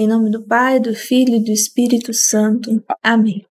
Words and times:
Em 0.00 0.06
nome 0.06 0.30
do 0.30 0.40
Pai, 0.40 0.78
do 0.78 0.94
Filho 0.94 1.34
e 1.34 1.42
do 1.42 1.50
Espírito 1.50 2.14
Santo. 2.14 2.70
Amém. 3.02 3.44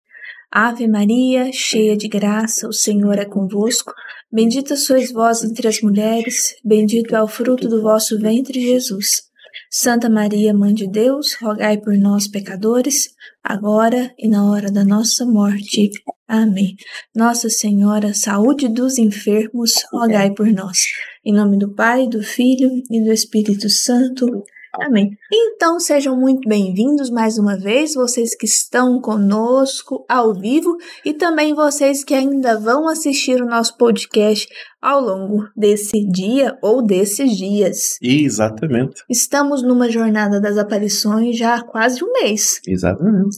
Ave 0.52 0.88
Maria, 0.88 1.50
cheia 1.52 1.98
de 1.98 2.08
graça, 2.08 2.68
o 2.68 2.72
Senhor 2.72 3.18
é 3.18 3.26
convosco. 3.26 3.92
Bendita 4.32 4.76
sois 4.76 5.12
vós 5.12 5.44
entre 5.44 5.68
as 5.68 5.82
mulheres, 5.82 6.54
bendito 6.64 7.16
é 7.16 7.24
o 7.24 7.28
fruto 7.28 7.68
do 7.68 7.82
vosso 7.82 8.20
ventre, 8.20 8.62
Jesus. 8.62 9.24
Santa 9.72 10.08
Maria, 10.08 10.54
Mãe 10.54 10.72
de 10.72 10.88
Deus, 10.88 11.34
rogai 11.42 11.80
por 11.80 11.98
nós, 11.98 12.28
pecadores, 12.28 13.10
agora 13.44 14.14
e 14.16 14.28
na 14.28 14.48
hora 14.48 14.72
da 14.72 14.86
nossa 14.86 15.26
morte. 15.26 15.90
Amém. 16.28 16.76
Nossa 17.16 17.50
Senhora, 17.50 18.14
saúde 18.14 18.68
dos 18.68 19.00
enfermos, 19.00 19.74
rogai 19.92 20.32
por 20.32 20.46
nós. 20.54 20.78
Em 21.26 21.34
nome 21.34 21.58
do 21.58 21.74
Pai, 21.74 22.08
do 22.08 22.22
Filho 22.22 22.70
e 22.92 23.04
do 23.04 23.12
Espírito 23.12 23.68
Santo. 23.68 24.44
Amém. 24.82 25.18
Então 25.32 25.80
sejam 25.80 26.18
muito 26.18 26.48
bem-vindos 26.48 27.10
mais 27.10 27.38
uma 27.38 27.58
vez, 27.58 27.94
vocês 27.94 28.36
que 28.36 28.46
estão 28.46 29.00
conosco 29.00 30.06
ao 30.10 30.34
vivo 30.34 30.76
e 31.06 31.14
também 31.14 31.54
vocês 31.54 32.04
que 32.04 32.14
ainda 32.14 32.60
vão 32.60 32.88
assistir 32.88 33.42
o 33.42 33.46
nosso 33.46 33.78
podcast 33.78 34.48
ao 34.82 35.02
longo 35.02 35.48
desse 35.56 36.06
dia 36.08 36.58
ou 36.62 36.86
desses 36.86 37.32
dias. 37.32 37.98
Exatamente. 38.02 39.04
Estamos 39.10 39.64
numa 39.64 39.90
jornada 39.90 40.40
das 40.40 40.58
aparições 40.58 41.38
já 41.38 41.56
há 41.56 41.64
quase 41.64 42.04
um 42.04 42.12
mês. 42.12 42.60
Exatamente. 42.68 43.38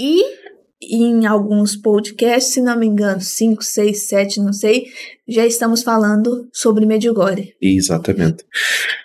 E 0.00 0.22
em 0.90 1.26
alguns 1.26 1.76
podcasts, 1.76 2.54
se 2.54 2.60
não 2.60 2.78
me 2.78 2.86
engano, 2.86 3.20
5, 3.20 3.62
6, 3.62 4.06
7, 4.06 4.40
não 4.40 4.52
sei, 4.52 4.86
já 5.26 5.46
estamos 5.46 5.82
falando 5.82 6.48
sobre 6.52 6.86
Medjugorje. 6.86 7.54
Exatamente. 7.60 8.44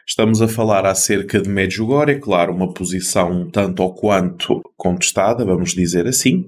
Estamos 0.08 0.42
a 0.42 0.48
falar 0.48 0.86
acerca 0.86 1.42
de 1.42 1.50
Medjugorje, 1.50 2.20
claro, 2.20 2.54
uma 2.54 2.74
posição 2.74 3.50
tanto 3.50 3.82
ou 3.84 3.94
quanto 3.94 4.62
contestada, 4.76 5.46
vamos 5.46 5.74
dizer 5.74 6.08
assim. 6.08 6.46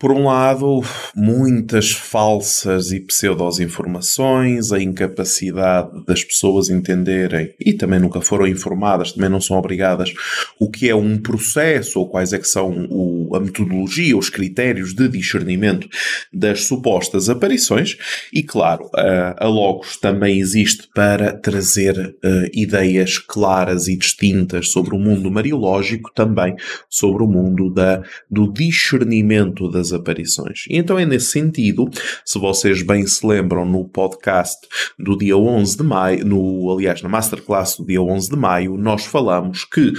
Por 0.00 0.12
um 0.12 0.24
lado, 0.24 0.82
muitas 1.14 1.90
falsas 1.90 2.90
e 2.90 3.00
pseudo-informações, 3.00 4.72
a 4.72 4.80
incapacidade 4.80 5.90
das 6.06 6.24
pessoas 6.24 6.70
entenderem 6.70 7.52
e 7.60 7.74
também 7.74 8.00
nunca 8.00 8.22
foram 8.22 8.46
informadas, 8.46 9.12
também 9.12 9.28
não 9.28 9.42
são 9.42 9.58
obrigadas 9.58 10.10
o 10.58 10.70
que 10.70 10.88
é 10.88 10.94
um 10.94 11.18
processo 11.18 12.00
ou 12.00 12.08
quais 12.08 12.32
é 12.32 12.38
que 12.38 12.48
são 12.48 12.86
o, 12.88 13.36
a 13.36 13.40
metodologia, 13.40 14.16
os 14.16 14.30
critérios 14.30 14.94
de 14.94 15.06
discernimento 15.06 15.86
das 16.32 16.64
supostas 16.64 17.28
aparições. 17.28 17.98
E, 18.32 18.42
claro, 18.42 18.88
a, 18.96 19.44
a 19.44 19.48
Logos 19.48 19.98
também 19.98 20.40
existe 20.40 20.88
para 20.94 21.34
trazer 21.34 21.94
uh, 21.98 22.48
ideias 22.54 23.18
claras 23.18 23.86
e 23.86 23.98
distintas 23.98 24.70
sobre 24.70 24.94
o 24.94 24.98
mundo 24.98 25.30
mariológico, 25.30 26.10
também 26.14 26.56
sobre 26.88 27.22
o 27.22 27.26
mundo 27.26 27.68
da, 27.68 28.02
do 28.30 28.50
discernimento 28.50 29.70
das 29.70 29.89
aparições. 29.92 30.64
E 30.68 30.76
então 30.76 30.98
é 30.98 31.04
nesse 31.04 31.26
sentido, 31.26 31.88
se 32.24 32.38
vocês 32.38 32.82
bem 32.82 33.06
se 33.06 33.26
lembram 33.26 33.64
no 33.64 33.88
podcast 33.88 34.58
do 34.98 35.16
dia 35.16 35.36
11 35.36 35.76
de 35.76 35.82
maio, 35.82 36.24
no, 36.24 36.72
aliás, 36.72 37.02
na 37.02 37.08
masterclass 37.08 37.76
do 37.76 37.86
dia 37.86 38.02
11 38.02 38.30
de 38.30 38.36
maio, 38.36 38.76
nós 38.76 39.04
falamos 39.04 39.64
que 39.64 39.92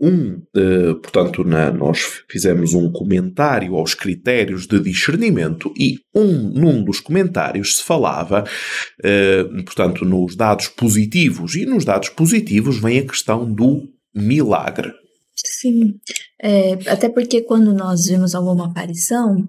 um, 0.00 0.42
uh, 0.56 0.94
portanto, 1.00 1.44
na, 1.44 1.70
nós 1.70 2.22
fizemos 2.28 2.74
um 2.74 2.90
comentário 2.90 3.74
aos 3.76 3.94
critérios 3.94 4.66
de 4.66 4.80
discernimento 4.80 5.72
e 5.78 5.98
um, 6.14 6.50
num 6.50 6.84
dos 6.84 7.00
comentários 7.00 7.76
se 7.76 7.82
falava, 7.82 8.44
uh, 8.44 9.64
portanto, 9.64 10.04
nos 10.04 10.36
dados 10.36 10.68
positivos, 10.68 11.54
e 11.54 11.64
nos 11.64 11.84
dados 11.84 12.08
positivos 12.08 12.78
vem 12.78 12.98
a 12.98 13.06
questão 13.06 13.50
do 13.50 13.88
milagre. 14.14 14.92
Sim, 15.36 15.98
é, 16.40 16.74
até 16.88 17.08
porque 17.08 17.42
quando 17.42 17.72
nós 17.72 18.06
vimos 18.06 18.34
alguma 18.34 18.66
aparição, 18.66 19.48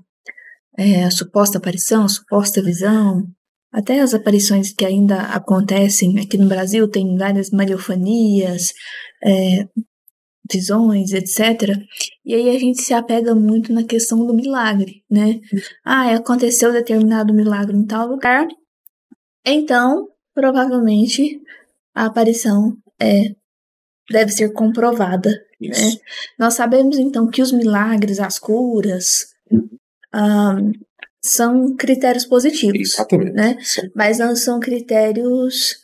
é, 0.78 1.04
a 1.04 1.12
suposta 1.12 1.58
aparição, 1.58 2.06
a 2.06 2.10
suposta 2.10 2.62
visão, 2.62 3.24
até 3.72 4.00
as 4.00 4.14
aparições 4.14 4.74
que 4.74 4.86
ainda 4.86 5.22
acontecem 5.22 6.20
aqui 6.20 6.38
no 6.38 6.48
Brasil, 6.48 6.90
tem 6.90 7.18
várias 7.18 7.50
mariofanias, 7.52 8.74
é, 9.24 9.68
visões, 10.52 11.12
etc. 11.12 11.78
E 12.24 12.34
aí 12.34 12.56
a 12.56 12.60
gente 12.60 12.82
se 12.82 12.94
apega 12.94 13.36
muito 13.36 13.74
na 13.74 13.84
questão 13.84 14.26
do 14.26 14.34
milagre, 14.34 15.04
né? 15.10 15.40
Ah, 15.84 16.16
aconteceu 16.16 16.72
determinado 16.72 17.34
milagre 17.34 17.76
em 17.76 17.86
tal 17.86 18.08
lugar, 18.08 18.48
então 19.46 20.08
provavelmente 20.34 21.42
a 21.94 22.06
aparição 22.06 22.78
é 23.00 23.36
deve 24.10 24.32
ser 24.32 24.54
comprovada. 24.54 25.32
Né? 25.60 25.94
Nós 26.38 26.54
sabemos 26.54 26.98
então 26.98 27.28
que 27.28 27.42
os 27.42 27.52
milagres, 27.52 28.20
as 28.20 28.38
curas, 28.40 29.28
um, 30.14 30.72
são 31.22 31.76
critérios 31.76 32.26
positivos. 32.26 32.94
Exatamente. 32.94 33.34
Né? 33.34 33.58
Mas 33.96 34.20
não 34.20 34.36
são 34.36 34.60
critérios 34.60 35.78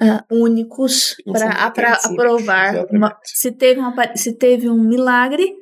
uh, 0.00 0.34
únicos 0.34 1.16
para 1.24 1.94
aprovar. 1.94 2.86
Uma, 2.90 3.16
se, 3.24 3.52
teve 3.52 3.80
uma, 3.80 4.16
se 4.16 4.32
teve 4.32 4.68
um 4.68 4.82
milagre, 4.82 5.52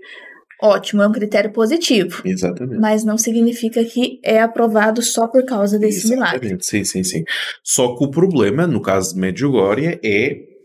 ótimo, 0.63 1.03
é 1.03 1.09
um 1.09 1.13
critério 1.13 1.53
positivo. 1.53 2.23
Exatamente. 2.25 2.81
Mas 2.81 3.05
não 3.05 3.19
significa 3.19 3.85
que 3.85 4.21
é 4.23 4.41
aprovado 4.41 5.03
só 5.03 5.27
por 5.27 5.45
causa 5.45 5.79
desse 5.79 6.07
Exatamente. 6.07 6.43
milagre. 6.45 6.65
Sim, 6.65 6.85
sim, 6.85 7.03
sim. 7.03 7.25
Só 7.63 7.97
que 7.97 8.05
o 8.05 8.11
problema, 8.11 8.67
no 8.67 8.81
caso 8.81 9.15
de 9.15 9.21
Medjugorje, 9.21 9.99
é 10.05 10.57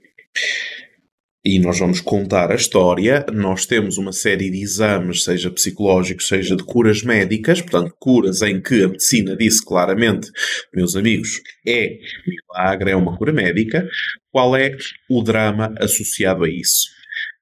e 1.44 1.59
nós 1.59 1.79
vamos 1.79 2.00
contar 2.00 2.52
a 2.52 2.56
história. 2.56 3.25
Nós 3.34 3.66
temos 3.66 3.97
uma 3.97 4.13
série 4.13 4.52
de 4.52 4.62
exames, 4.62 5.24
seja 5.24 5.50
psicológicos, 5.50 6.28
seja 6.28 6.56
de 6.56 6.63
curas 6.63 7.02
médicas, 7.02 7.62
portanto, 7.62 7.96
curas 8.00 8.41
em 8.44 8.62
que 8.62 8.84
a 8.84 8.88
medicina 8.88 9.35
disse 9.35 9.66
claramente, 9.66 10.30
meus 10.74 10.96
amigos, 10.96 11.41
é 11.68 11.97
milagre, 12.28 12.91
é 12.91 12.96
uma 12.96 13.18
cura 13.18 13.34
médica. 13.34 13.88
Qual 14.30 14.56
é 14.56 14.78
o 15.09 15.24
drama 15.24 15.74
associado 15.80 16.44
a 16.44 16.50
isso? 16.50 16.88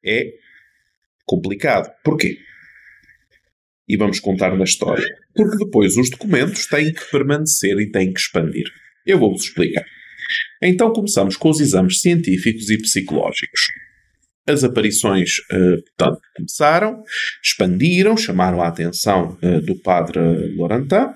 É 0.05 0.31
complicado. 1.25 1.91
Porquê? 2.03 2.37
E 3.87 3.97
vamos 3.97 4.19
contar 4.19 4.55
na 4.55 4.63
história. 4.63 5.05
Porque 5.35 5.57
depois 5.57 5.97
os 5.97 6.09
documentos 6.09 6.67
têm 6.67 6.93
que 6.93 7.03
permanecer 7.11 7.77
e 7.79 7.91
têm 7.91 8.13
que 8.13 8.19
expandir. 8.19 8.65
Eu 9.05 9.19
vou-vos 9.19 9.43
explicar. 9.43 9.85
Então 10.61 10.93
começamos 10.93 11.35
com 11.35 11.49
os 11.49 11.59
exames 11.59 11.99
científicos 11.99 12.69
e 12.69 12.77
psicológicos. 12.77 13.88
As 14.49 14.63
aparições 14.63 15.37
uh, 15.51 15.83
portanto, 15.83 16.21
começaram, 16.35 17.03
expandiram, 17.43 18.17
chamaram 18.17 18.63
a 18.63 18.67
atenção 18.67 19.37
uh, 19.43 19.61
do 19.61 19.75
padre 19.75 20.19
Lorantan. 20.55 21.13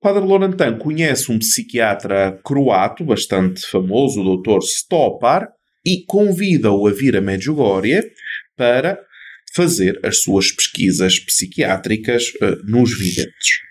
O 0.00 0.02
padre 0.02 0.24
Lorantan 0.24 0.76
conhece 0.76 1.30
um 1.30 1.38
psiquiatra 1.38 2.36
croato 2.44 3.04
bastante 3.04 3.64
famoso, 3.66 4.20
o 4.20 4.36
Dr. 4.36 4.58
Stopar, 4.62 5.48
e 5.84 6.04
convida-o 6.04 6.88
a 6.88 6.92
vir 6.92 7.16
a 7.16 7.20
Medjugorje 7.20 8.02
para 8.56 8.98
fazer 9.54 10.00
as 10.02 10.22
suas 10.22 10.50
pesquisas 10.50 11.20
psiquiátricas 11.20 12.24
uh, 12.42 12.60
nos 12.64 12.92
videntes. 12.98 13.66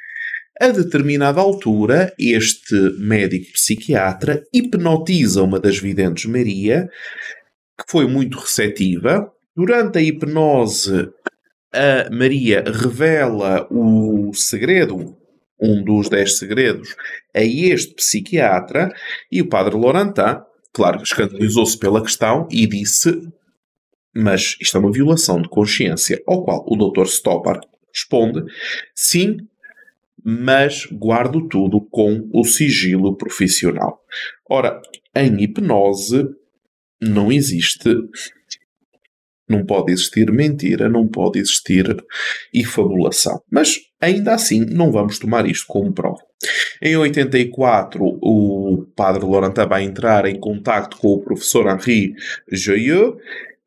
A 0.61 0.69
determinada 0.69 1.41
altura, 1.41 2.13
este 2.17 2.73
médico 2.97 3.51
psiquiatra 3.51 4.41
hipnotiza 4.53 5.43
uma 5.43 5.59
das 5.59 5.77
videntes 5.77 6.23
Maria 6.25 6.87
que 7.77 7.89
foi 7.89 8.07
muito 8.07 8.37
receptiva. 8.39 9.31
Durante 9.55 9.99
a 9.99 10.01
hipnose, 10.01 11.09
a 11.73 12.09
Maria 12.09 12.63
revela 12.65 13.67
o 13.69 14.33
segredo, 14.33 15.15
um 15.59 15.83
dos 15.83 16.09
dez 16.09 16.37
segredos, 16.37 16.95
a 17.33 17.41
este 17.41 17.93
psiquiatra 17.95 18.93
e 19.31 19.41
o 19.41 19.49
padre 19.49 19.75
Laurentin, 19.75 20.41
claro, 20.73 21.01
escandalizou-se 21.01 21.77
pela 21.77 22.01
questão 22.01 22.47
e 22.51 22.67
disse: 22.67 23.21
Mas 24.13 24.57
isto 24.61 24.77
é 24.77 24.79
uma 24.79 24.91
violação 24.91 25.41
de 25.41 25.49
consciência. 25.49 26.21
Ao 26.25 26.43
qual 26.43 26.65
o 26.67 26.75
Dr. 26.75 27.07
Stoppard 27.07 27.65
responde: 27.93 28.43
Sim, 28.93 29.37
mas 30.23 30.85
guardo 30.91 31.47
tudo 31.47 31.81
com 31.81 32.29
o 32.33 32.43
sigilo 32.43 33.15
profissional. 33.15 34.03
Ora, 34.49 34.81
em 35.15 35.43
hipnose, 35.43 36.25
não 37.05 37.31
existe. 37.31 37.89
Não 39.47 39.63
pode 39.63 39.91
existir 39.91 40.31
mentira, 40.31 40.89
não 40.89 41.07
pode 41.07 41.39
existir 41.39 41.95
efabulação. 42.51 43.39
Mas, 43.51 43.79
ainda 44.01 44.33
assim, 44.33 44.65
não 44.65 44.91
vamos 44.91 45.19
tomar 45.19 45.45
isto 45.45 45.67
como 45.67 45.93
prova. 45.93 46.19
Em 46.81 46.95
84, 46.95 48.03
o 48.03 48.87
padre 48.95 49.23
Laurent 49.23 49.55
vai 49.69 49.83
entrar 49.83 50.25
em 50.25 50.39
contato 50.39 50.97
com 50.97 51.09
o 51.09 51.21
professor 51.21 51.67
Henri 51.67 52.13
Joyeux, 52.51 53.17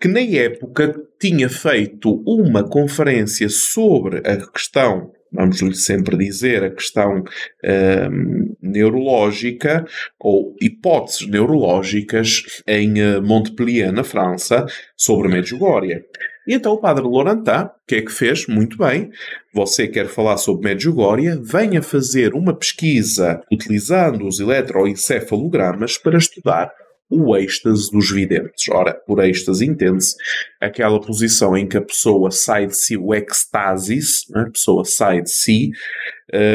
que 0.00 0.08
na 0.08 0.20
época 0.20 0.94
tinha 1.20 1.48
feito 1.48 2.22
uma 2.26 2.68
conferência 2.68 3.48
sobre 3.48 4.18
a 4.18 4.36
questão 4.50 5.12
vamos 5.32 5.60
lhe 5.60 5.74
sempre 5.74 6.16
dizer, 6.16 6.64
a 6.64 6.70
questão 6.70 7.20
uh, 7.20 8.56
neurológica 8.60 9.84
ou 10.18 10.54
hipóteses 10.60 11.26
neurológicas 11.28 12.62
em 12.66 13.02
uh, 13.02 13.22
Montpellier, 13.22 13.92
na 13.92 14.04
França, 14.04 14.66
sobre 14.96 15.28
Medjugorje. 15.28 16.04
E 16.46 16.54
então 16.54 16.72
o 16.72 16.80
padre 16.80 17.04
Laurentin, 17.04 17.66
o 17.66 17.70
que 17.86 17.96
é 17.96 18.02
que 18.02 18.10
fez? 18.10 18.46
Muito 18.46 18.78
bem, 18.78 19.10
você 19.52 19.86
quer 19.86 20.06
falar 20.06 20.38
sobre 20.38 20.70
Medjugorje, 20.70 21.38
venha 21.42 21.82
fazer 21.82 22.34
uma 22.34 22.54
pesquisa 22.54 23.42
utilizando 23.52 24.26
os 24.26 24.40
eletroencefalogramas 24.40 25.98
para 25.98 26.16
estudar 26.16 26.72
o 27.10 27.36
êxtase 27.36 27.90
dos 27.90 28.10
videntes. 28.10 28.68
Ora, 28.70 28.94
por 28.94 29.24
êxtase 29.24 29.64
entende-se 29.64 30.14
aquela 30.60 31.00
posição 31.00 31.56
em 31.56 31.66
que 31.66 31.76
a 31.76 31.82
pessoa 31.82 32.30
sai 32.30 32.66
de 32.66 32.76
si, 32.76 32.96
o 32.96 33.14
ecstasis, 33.14 34.26
né? 34.30 34.42
a 34.42 34.50
pessoa 34.50 34.84
sai 34.84 35.22
de 35.22 35.30
si, 35.30 35.70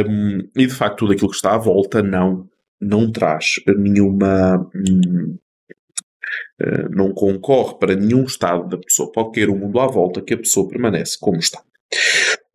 um, 0.07 0.39
e 0.55 0.67
de 0.67 0.73
facto 0.73 0.99
tudo 0.99 1.13
aquilo 1.13 1.29
que 1.29 1.35
está 1.35 1.55
à 1.55 1.57
volta 1.57 2.03
não, 2.03 2.47
não 2.79 3.11
traz 3.11 3.55
nenhuma. 3.77 4.69
Hum, 4.75 5.37
uh, 6.61 6.89
não 6.91 7.13
concorre 7.13 7.77
para 7.79 7.95
nenhum 7.95 8.23
estado 8.23 8.67
da 8.69 8.77
pessoa. 8.77 9.11
Pode 9.11 9.31
querer 9.31 9.49
o 9.49 9.55
mundo 9.55 9.79
à 9.79 9.87
volta 9.87 10.21
que 10.21 10.33
a 10.33 10.37
pessoa 10.37 10.67
permanece 10.67 11.17
como 11.19 11.37
está. 11.37 11.61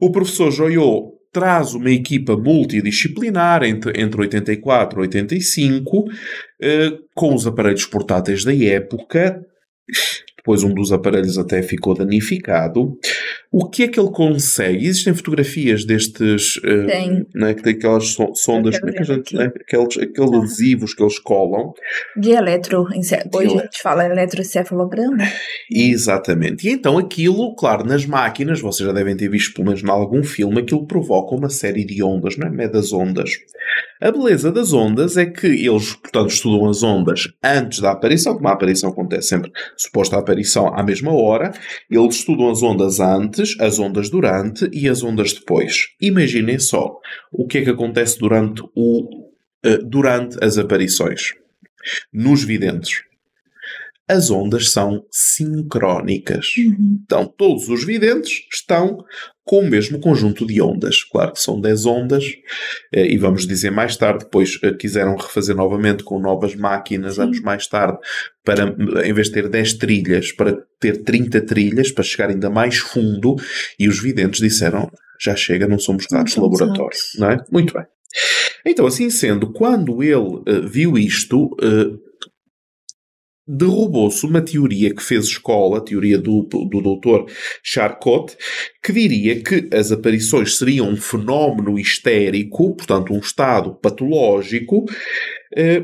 O 0.01 0.13
professor 0.13 0.51
Joyot 0.53 1.18
traz 1.33 1.75
uma 1.75 1.91
equipa 1.91 2.37
multidisciplinar 2.37 3.63
entre, 3.63 4.01
entre 4.01 4.21
84 4.21 4.99
e 4.99 5.03
85, 5.03 6.05
eh, 6.61 6.93
com 7.15 7.35
os 7.35 7.47
aparelhos 7.47 7.87
portáteis 7.87 8.45
da 8.45 8.55
época. 8.55 9.45
Depois 10.39 10.63
um 10.63 10.73
dos 10.73 10.93
aparelhos 10.93 11.37
até 11.37 11.63
ficou 11.63 11.95
danificado. 11.95 12.97
O 13.51 13.69
que 13.69 13.83
é 13.83 13.89
que 13.89 13.99
ele 13.99 14.11
consegue? 14.11 14.87
Existem 14.87 15.15
fotografias 15.15 15.85
destes. 15.85 16.57
Uh, 16.59 16.87
Tem. 16.87 17.27
Né, 17.35 17.55
que 17.55 17.63
tem 17.63 17.75
aquelas 17.75 18.17
sondas, 18.35 18.77
é 18.77 18.93
que 18.93 19.01
a 19.01 19.05
gente, 19.05 19.35
né, 19.35 19.51
aqueles, 19.61 19.99
aqueles 19.99 20.33
Ah. 20.33 20.37
adesivos 20.39 20.95
que 20.95 21.03
eles 21.03 21.19
colam. 21.19 21.73
De 22.17 22.31
eletro, 22.31 22.87
hoje 22.93 23.15
a 23.15 23.63
gente 23.63 23.83
fala 23.83 24.05
eletroencefalograma. 24.07 25.25
Exatamente. 25.71 26.69
E 26.69 26.73
então 26.73 26.99
aquilo, 26.99 27.55
claro, 27.55 27.85
nas 27.85 28.07
máquinas, 28.07 28.61
vocês 28.61 28.87
já 28.87 28.93
devem 28.93 29.17
ter 29.17 29.29
visto 29.29 29.55
pelo 29.55 29.67
menos 29.67 29.83
em 29.83 29.89
algum 29.89 30.23
filme, 30.23 30.61
aquilo 30.61 30.87
provoca 30.87 31.35
uma 31.35 31.51
série 31.51 31.85
de 31.85 32.03
ondas, 32.03 32.37
não 32.37 32.49
é? 32.49 32.51
Medas 32.51 32.93
ondas. 32.93 33.31
A 34.01 34.11
beleza 34.13 34.53
das 34.53 34.73
ondas 34.73 35.17
é 35.17 35.27
que 35.27 35.47
eles, 35.47 35.93
portanto, 35.95 36.31
estudam 36.31 36.69
as 36.69 36.83
ondas 36.83 37.29
antes 37.43 37.81
da 37.81 37.91
aparição, 37.91 38.35
como 38.35 38.49
a 38.49 38.53
aparição 38.53 38.91
acontece 38.91 39.29
sempre, 39.29 39.51
suposta 39.77 40.17
aparição 40.29 40.69
à 40.75 40.83
mesma 40.83 41.13
hora, 41.13 41.53
eles 41.91 42.17
estudam 42.17 42.51
as 42.51 42.63
ondas 42.63 43.01
antes, 43.01 43.59
as 43.59 43.79
ondas 43.79 44.11
durante 44.11 44.69
e 44.73 44.89
as 44.89 45.03
ondas 45.03 45.33
depois. 45.33 45.87
Imaginem 46.01 46.59
só 46.59 46.99
o 47.33 47.47
que 47.47 47.59
é 47.59 47.65
que 47.65 47.71
acontece 47.71 48.19
durante, 48.19 48.63
o, 48.75 49.31
eh, 49.65 49.79
durante 49.79 50.37
as 50.45 50.59
aparições. 50.59 51.33
Nos 52.13 52.45
videntes. 52.45 53.08
As 54.09 54.31
ondas 54.31 54.71
são 54.71 55.05
sincrónicas. 55.11 56.55
Uhum. 56.57 57.01
Então, 57.05 57.27
todos 57.27 57.69
os 57.69 57.85
videntes 57.85 58.47
estão 58.53 59.05
com 59.45 59.61
o 59.61 59.69
mesmo 59.69 59.99
conjunto 59.99 60.47
de 60.47 60.61
ondas. 60.61 61.03
Claro 61.03 61.33
que 61.33 61.41
são 61.41 61.59
10 61.59 61.87
ondas, 61.87 62.25
eh, 62.93 63.07
e 63.07 63.17
vamos 63.17 63.47
dizer 63.47 63.71
mais 63.71 63.97
tarde, 63.97 64.25
depois 64.25 64.59
eh, 64.63 64.73
quiseram 64.73 65.17
refazer 65.17 65.57
novamente 65.57 66.05
com 66.05 66.19
novas 66.19 66.55
máquinas, 66.55 67.15
Sim. 67.15 67.23
anos 67.23 67.41
mais 67.41 67.67
tarde, 67.67 67.99
para, 68.45 68.77
em 69.07 69.13
vez 69.13 69.29
de 69.29 69.35
ter 69.35 69.49
10 69.49 69.75
trilhas, 69.75 70.33
para 70.33 70.57
ter 70.79 71.03
30 71.03 71.41
trilhas, 71.43 71.91
para 71.91 72.05
chegar 72.05 72.29
ainda 72.29 72.51
mais 72.51 72.77
fundo, 72.77 73.37
e 73.79 73.89
os 73.89 74.01
videntes 74.03 74.41
disseram, 74.41 74.91
já 75.19 75.35
chega, 75.35 75.67
não 75.67 75.79
somos 75.79 76.07
ratos 76.13 76.35
de 76.35 76.41
laboratório. 76.41 76.99
Não 77.19 77.31
é? 77.31 77.39
Muito 77.51 77.73
bem. 77.73 77.85
Então, 78.65 78.87
assim 78.87 79.09
sendo, 79.09 79.53
quando 79.53 80.03
ele 80.03 80.43
eh, 80.47 80.61
viu 80.61 80.99
isto, 80.99 81.57
eh, 81.63 82.08
derrubou-se 83.49 84.27
uma 84.27 84.43
teoria 84.43 84.95
que 84.95 85.03
fez 85.03 85.25
escola, 85.25 85.79
a 85.79 85.81
teoria 85.81 86.19
do, 86.19 86.43
do 86.43 86.83
doutor 86.83 87.27
Charcot, 87.63 88.37
que 88.83 88.93
diria 88.93 89.43
que 89.43 89.69
as 89.75 89.91
aparições 89.91 90.59
seriam 90.59 90.89
um 90.89 90.97
fenómeno 90.97 91.79
histérico, 91.79 92.77
portanto 92.77 93.15
um 93.15 93.19
estado 93.19 93.75
patológico, 93.75 94.85
eh, 95.57 95.83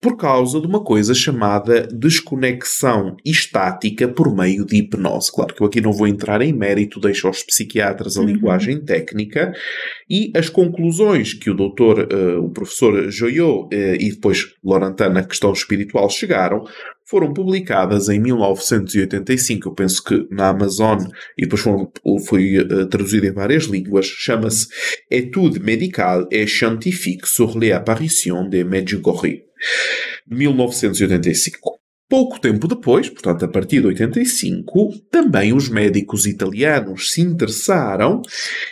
por 0.00 0.16
causa 0.16 0.58
de 0.60 0.66
uma 0.66 0.82
coisa 0.82 1.12
chamada 1.14 1.86
desconexão 1.86 3.16
estática 3.24 4.08
por 4.08 4.34
meio 4.34 4.64
de 4.64 4.76
hipnose. 4.76 5.30
Claro 5.30 5.54
que 5.54 5.62
eu 5.62 5.66
aqui 5.66 5.80
não 5.80 5.92
vou 5.92 6.06
entrar 6.06 6.40
em 6.40 6.54
mérito, 6.54 6.98
deixo 6.98 7.26
aos 7.26 7.42
psiquiatras 7.42 8.16
a 8.16 8.20
Uhum. 8.20 8.26
linguagem 8.26 8.80
técnica 8.80 9.52
e 10.08 10.32
as 10.34 10.48
conclusões 10.48 11.34
que 11.34 11.50
o 11.50 11.54
doutor, 11.54 12.08
eh, 12.10 12.36
o 12.38 12.48
professor 12.48 13.10
Joyot 13.10 13.68
eh, 13.72 13.98
e 14.00 14.10
depois 14.10 14.54
Laurentin 14.64 15.10
na 15.10 15.22
questão 15.22 15.52
espiritual 15.52 16.08
chegaram 16.08 16.64
foram 17.04 17.34
publicadas 17.34 18.08
em 18.08 18.20
1985, 18.20 19.68
eu 19.68 19.74
penso 19.74 20.02
que 20.04 20.28
na 20.30 20.48
Amazon, 20.50 20.98
e 21.36 21.42
depois 21.42 21.60
foram, 21.60 21.90
foi 22.26 22.56
eh, 22.56 22.86
traduzido 22.86 23.26
em 23.26 23.32
várias 23.32 23.64
línguas, 23.64 24.06
chama-se 24.06 24.68
Étude 25.10 25.58
médicale 25.58 26.26
et 26.30 26.46
scientifique 26.48 27.26
sur 27.26 27.58
les 27.58 27.72
apparitions 27.72 28.48
de 28.48 28.62
Medjugorje. 28.62 29.49
1985. 30.28 31.78
Pouco 32.08 32.40
tempo 32.40 32.66
depois, 32.66 33.08
portanto 33.08 33.44
a 33.44 33.48
partir 33.48 33.80
de 33.80 33.86
85, 33.86 34.90
também 35.10 35.52
os 35.52 35.68
médicos 35.68 36.26
italianos 36.26 37.12
se 37.12 37.20
interessaram 37.20 38.20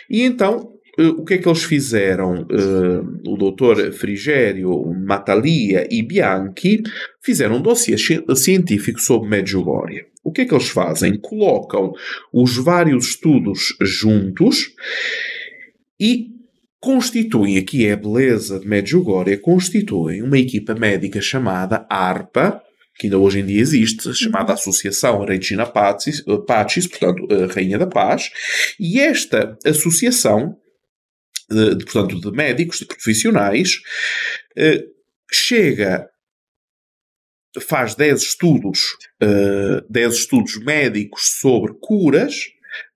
e 0.09 0.23
então 0.23 0.73
eh, 0.97 1.03
o 1.03 1.23
que 1.23 1.35
é 1.35 1.37
que 1.37 1.47
eles 1.47 1.63
fizeram? 1.63 2.45
Eh, 2.51 3.29
o 3.29 3.37
doutor 3.37 3.93
Frigério, 3.93 4.83
Matalia 5.05 5.87
e 5.89 6.03
Bianchi 6.03 6.83
fizeram 7.23 7.55
um 7.57 7.61
dossiê 7.61 7.97
ci- 7.97 8.21
científico 8.35 8.99
sobre 8.99 9.29
Medjugorje. 9.29 10.05
O 10.21 10.33
que 10.33 10.41
é 10.41 10.45
que 10.45 10.53
eles 10.53 10.67
fazem? 10.67 11.17
Colocam 11.17 11.93
os 12.33 12.57
vários 12.57 13.11
estudos 13.11 13.73
juntos 13.81 14.73
e 15.97 16.27
constituem, 16.79 17.57
aqui 17.57 17.85
é 17.85 17.93
a 17.93 17.97
beleza 17.97 18.59
de 18.59 18.67
Medjugorje, 18.67 19.37
constituem 19.37 20.21
uma 20.23 20.37
equipa 20.37 20.73
médica 20.73 21.21
chamada 21.21 21.85
ARPA, 21.89 22.61
que 22.95 23.07
ainda 23.07 23.17
hoje 23.17 23.39
em 23.39 23.45
dia 23.45 23.61
existe, 23.61 24.13
chamada 24.13 24.53
Associação 24.53 25.23
Regina 25.23 25.65
Pacis, 25.65 26.21
eh, 26.27 26.37
Pacis, 26.45 26.87
portanto, 26.87 27.27
a 27.33 27.53
Rainha 27.53 27.77
da 27.77 27.87
Paz, 27.87 28.29
e 28.79 28.99
esta 28.99 29.57
associação, 29.65 30.57
de, 31.49 31.75
de, 31.75 31.85
portanto, 31.85 32.19
de 32.19 32.31
médicos, 32.31 32.79
de 32.79 32.85
profissionais, 32.85 33.79
eh, 34.57 34.83
chega, 35.31 36.09
faz 37.61 37.95
10 37.95 38.21
estudos, 38.21 38.81
eh, 39.21 39.81
10 39.89 40.13
estudos 40.13 40.59
médicos 40.63 41.39
sobre 41.39 41.73
curas, 41.79 42.35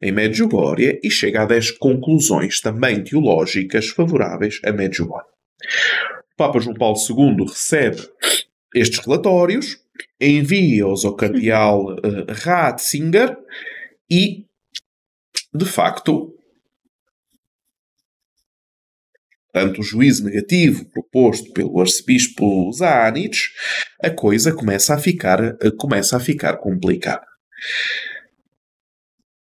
em 0.02 0.12
Medjugorje 0.12 1.00
e 1.04 1.10
chega 1.10 1.42
a 1.42 1.46
10 1.46 1.72
conclusões 1.72 2.60
também 2.60 3.04
teológicas 3.04 3.90
favoráveis 3.90 4.60
a 4.64 4.72
Medjugorje. 4.72 5.28
O 6.34 6.36
Papa 6.38 6.60
João 6.60 6.76
Paulo 6.76 6.98
II 6.98 7.46
recebe 7.46 8.02
estes 8.74 9.00
relatórios, 9.06 9.78
envia-os 10.20 11.06
ao 11.06 11.16
cardeal 11.16 11.94
uh, 11.94 12.26
Ratzinger 12.30 13.38
e, 14.10 14.46
de 15.54 15.66
facto, 15.66 16.36
tanto 19.54 19.82
o 19.82 19.84
juízo 19.84 20.26
negativo 20.26 20.86
proposto 20.86 21.54
pelo 21.54 21.80
arcebispo 21.80 22.72
Zanich, 22.74 23.52
a 24.02 24.10
coisa 24.10 24.52
começa 24.52 24.96
a 24.96 24.98
ficar, 24.98 25.40
uh, 25.40 25.76
começa 25.78 26.18
a 26.18 26.20
ficar 26.20 26.58
complicada. 26.58 27.26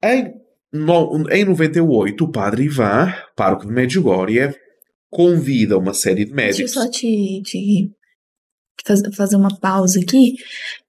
Em, 0.05 0.35
no, 0.71 1.25
em 1.31 1.45
98, 1.47 2.25
o 2.25 2.31
padre 2.31 2.65
Ivan, 2.65 3.11
pároco 3.35 3.67
de 3.67 3.73
Medjugorje, 3.73 4.55
convida 5.11 5.79
uma 5.79 5.95
série 5.95 6.27
de 6.27 6.33
médicos. 6.33 6.75
Deixa 6.75 6.79
eu 6.79 6.83
só 6.83 6.91
te, 6.91 7.43
te 7.43 7.91
faz, 8.85 9.01
fazer 9.17 9.37
uma 9.37 9.57
pausa 9.59 10.01
aqui, 10.01 10.35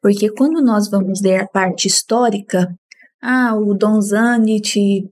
porque 0.02 0.30
quando 0.32 0.62
nós 0.62 0.90
vamos 0.90 1.22
ler 1.22 1.42
a 1.42 1.48
parte 1.48 1.88
histórica, 1.88 2.78
ah, 3.22 3.56
o 3.56 3.74
Dom 3.74 4.02
Zanit 4.02 5.10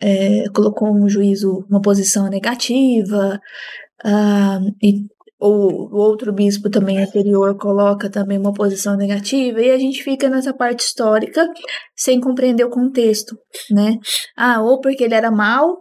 é, 0.00 0.48
colocou 0.48 0.90
um 0.90 1.08
juízo, 1.08 1.64
uma 1.70 1.80
posição 1.80 2.28
negativa, 2.28 3.40
ah, 4.04 4.60
e 4.82 5.06
o, 5.40 5.88
o 5.94 5.96
outro 5.96 6.32
bispo 6.32 6.68
também 6.68 7.02
anterior 7.02 7.56
coloca 7.56 8.10
também 8.10 8.38
uma 8.38 8.52
posição 8.52 8.96
negativa, 8.96 9.60
e 9.60 9.70
a 9.70 9.78
gente 9.78 10.02
fica 10.02 10.28
nessa 10.28 10.52
parte 10.52 10.80
histórica 10.80 11.48
sem 11.96 12.20
compreender 12.20 12.64
o 12.64 12.70
contexto, 12.70 13.36
né? 13.70 13.98
Ah, 14.36 14.60
ou 14.62 14.80
porque 14.80 15.04
ele 15.04 15.14
era 15.14 15.30
mau, 15.30 15.78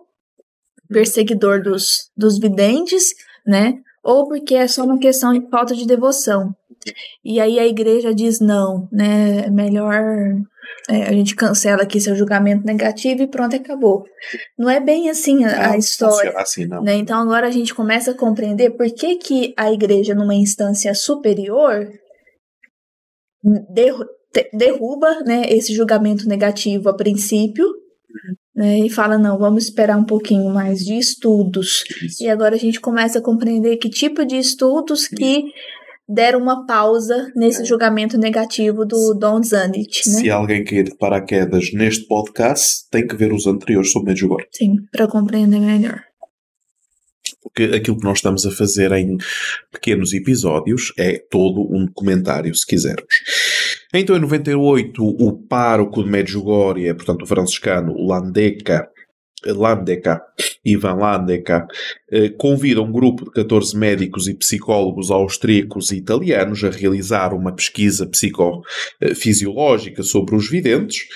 perseguidor 0.88 1.62
dos, 1.62 2.10
dos 2.16 2.40
videntes, 2.40 3.04
né? 3.46 3.74
Ou 4.04 4.28
porque 4.28 4.56
é 4.56 4.68
só 4.68 4.86
uma 4.86 4.98
questão 4.98 5.34
de 5.34 5.48
falta 5.50 5.76
de 5.76 5.86
devoção. 5.86 6.56
E 7.24 7.40
aí 7.42 7.60
a 7.60 7.68
igreja 7.68 8.16
diz 8.16 8.40
não, 8.40 8.88
né? 8.92 9.46
É 9.46 9.50
melhor 9.52 10.02
é, 10.90 11.04
a 11.04 11.12
gente 11.12 11.36
cancela 11.36 11.84
aqui 11.84 12.02
seu 12.02 12.16
julgamento 12.16 12.66
negativo 12.66 13.22
e 13.22 13.28
pronto, 13.28 13.56
acabou. 13.56 14.04
Não 14.58 14.68
é 14.68 14.80
bem 14.80 15.08
assim 15.08 15.46
a, 15.46 15.74
a 15.74 15.78
história. 15.78 16.34
Assim, 16.36 16.66
não. 16.66 16.82
Né? 16.82 16.96
Então 16.96 17.22
agora 17.22 17.48
a 17.48 17.52
gente 17.52 17.76
começa 17.76 18.10
a 18.10 18.18
compreender 18.18 18.72
por 18.72 18.92
que, 18.92 19.16
que 19.18 19.54
a 19.56 19.72
igreja, 19.72 20.16
numa 20.16 20.34
instância 20.34 20.92
superior, 20.96 21.88
derru 23.70 24.04
derruba 24.54 25.22
né, 25.22 25.44
esse 25.50 25.74
julgamento 25.74 26.28
negativo 26.28 26.88
a 26.88 26.94
princípio 26.96 27.66
né, 28.56 28.80
e 28.80 28.90
fala: 28.90 29.18
não, 29.18 29.38
vamos 29.38 29.66
esperar 29.66 29.98
um 29.98 30.04
pouquinho 30.04 30.52
mais 30.52 30.80
de 30.80 30.98
estudos. 30.98 31.84
Isso. 32.04 32.24
E 32.24 32.30
agora 32.30 32.56
a 32.56 32.60
gente 32.60 32.82
começa 32.82 33.20
a 33.20 33.24
compreender 33.24 33.78
que 33.78 33.90
tipo 33.90 34.26
de 34.26 34.38
estudos 34.38 35.08
que 35.08 35.46
deram 36.10 36.40
uma 36.40 36.66
pausa 36.66 37.32
nesse 37.36 37.62
é. 37.62 37.66
julgamento 37.66 38.18
negativo 38.18 38.84
do 38.84 39.14
Don 39.14 39.44
Zanit. 39.44 40.10
Né? 40.10 40.20
Se 40.20 40.30
alguém 40.30 40.64
quer 40.64 40.84
de 40.84 40.98
paraquedas 40.98 41.72
neste 41.72 42.08
podcast, 42.08 42.90
tem 42.90 43.06
que 43.06 43.16
ver 43.16 43.32
os 43.32 43.46
anteriores 43.46 43.92
sobre 43.92 44.10
Medjugorje. 44.10 44.48
Sim, 44.52 44.78
para 44.92 45.08
compreender 45.08 45.60
melhor. 45.60 46.02
Porque 47.42 47.64
aquilo 47.76 47.98
que 47.98 48.04
nós 48.04 48.18
estamos 48.18 48.46
a 48.46 48.52
fazer 48.52 48.92
em 48.92 49.18
pequenos 49.72 50.14
episódios 50.14 50.92
é 50.98 51.20
todo 51.30 51.62
um 51.72 51.86
documentário, 51.86 52.54
se 52.56 52.66
quisermos. 52.66 53.14
Então, 53.94 54.16
em 54.16 54.20
98, 54.20 55.04
o 55.04 55.48
pároco 55.48 56.04
de 56.04 56.10
Medjugorje, 56.10 56.94
portanto, 56.94 57.24
o 57.24 57.28
franciscano 57.28 57.94
Landeca, 58.06 58.90
Landeca, 59.46 60.22
Ivan 60.66 60.96
Landeca, 60.96 61.68
eh, 62.12 62.30
convida 62.30 62.82
um 62.82 62.92
grupo 62.92 63.26
de 63.26 63.32
14 63.32 63.78
médicos 63.78 64.28
e 64.28 64.34
psicólogos 64.34 65.10
austríacos 65.12 65.92
e 65.92 65.98
italianos 65.98 66.64
a 66.64 66.70
realizar 66.70 67.34
uma 67.34 67.54
pesquisa 67.54 68.06
psicofisiológica 68.06 70.04
sobre 70.04 70.36
os 70.36 70.50
videntes. 70.50 71.08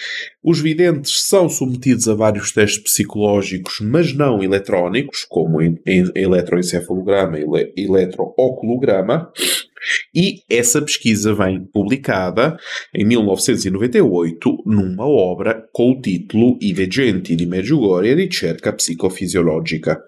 Os 0.43 0.59
videntes 0.59 1.27
são 1.27 1.47
submetidos 1.49 2.07
a 2.07 2.15
vários 2.15 2.51
testes 2.51 2.83
psicológicos, 2.83 3.79
mas 3.81 4.13
não 4.13 4.43
eletrónicos, 4.43 5.25
como 5.27 5.59
eletroencefalograma 5.61 7.39
e 7.39 7.45
eletrooculograma. 7.77 9.31
E 10.13 10.41
essa 10.49 10.81
pesquisa 10.81 11.33
vem 11.33 11.63
publicada 11.65 12.57
em 12.93 13.05
1998 13.05 14.63
numa 14.65 15.05
obra 15.05 15.67
com 15.71 15.91
o 15.91 16.01
título 16.01 16.57
I 16.61 16.73
Veggenti 16.73 17.35
di 17.35 17.45
Medjugorje 17.45 18.13
Ricerca 18.13 18.73
Psicofisiologica. 18.73 20.01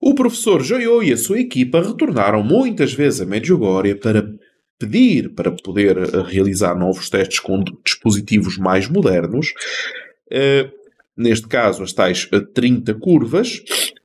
O 0.00 0.14
professor 0.14 0.62
Joyo 0.62 1.02
e 1.02 1.12
a 1.12 1.16
sua 1.16 1.40
equipa 1.40 1.80
retornaram 1.80 2.42
muitas 2.42 2.92
vezes 2.92 3.20
a 3.20 3.26
Medjugorje 3.26 3.94
para 3.94 4.24
pedir 4.78 5.34
para 5.34 5.50
poder 5.50 5.96
realizar 6.24 6.74
novos 6.74 7.10
testes 7.10 7.38
com 7.38 7.62
dispositivos 7.84 8.56
mais 8.56 8.88
modernos, 8.88 9.52
uh, 10.32 10.70
neste 11.14 11.46
caso 11.46 11.82
as 11.82 11.92
tais 11.92 12.26
30 12.54 12.94
curvas, 12.94 13.62
Uh, 13.62 13.99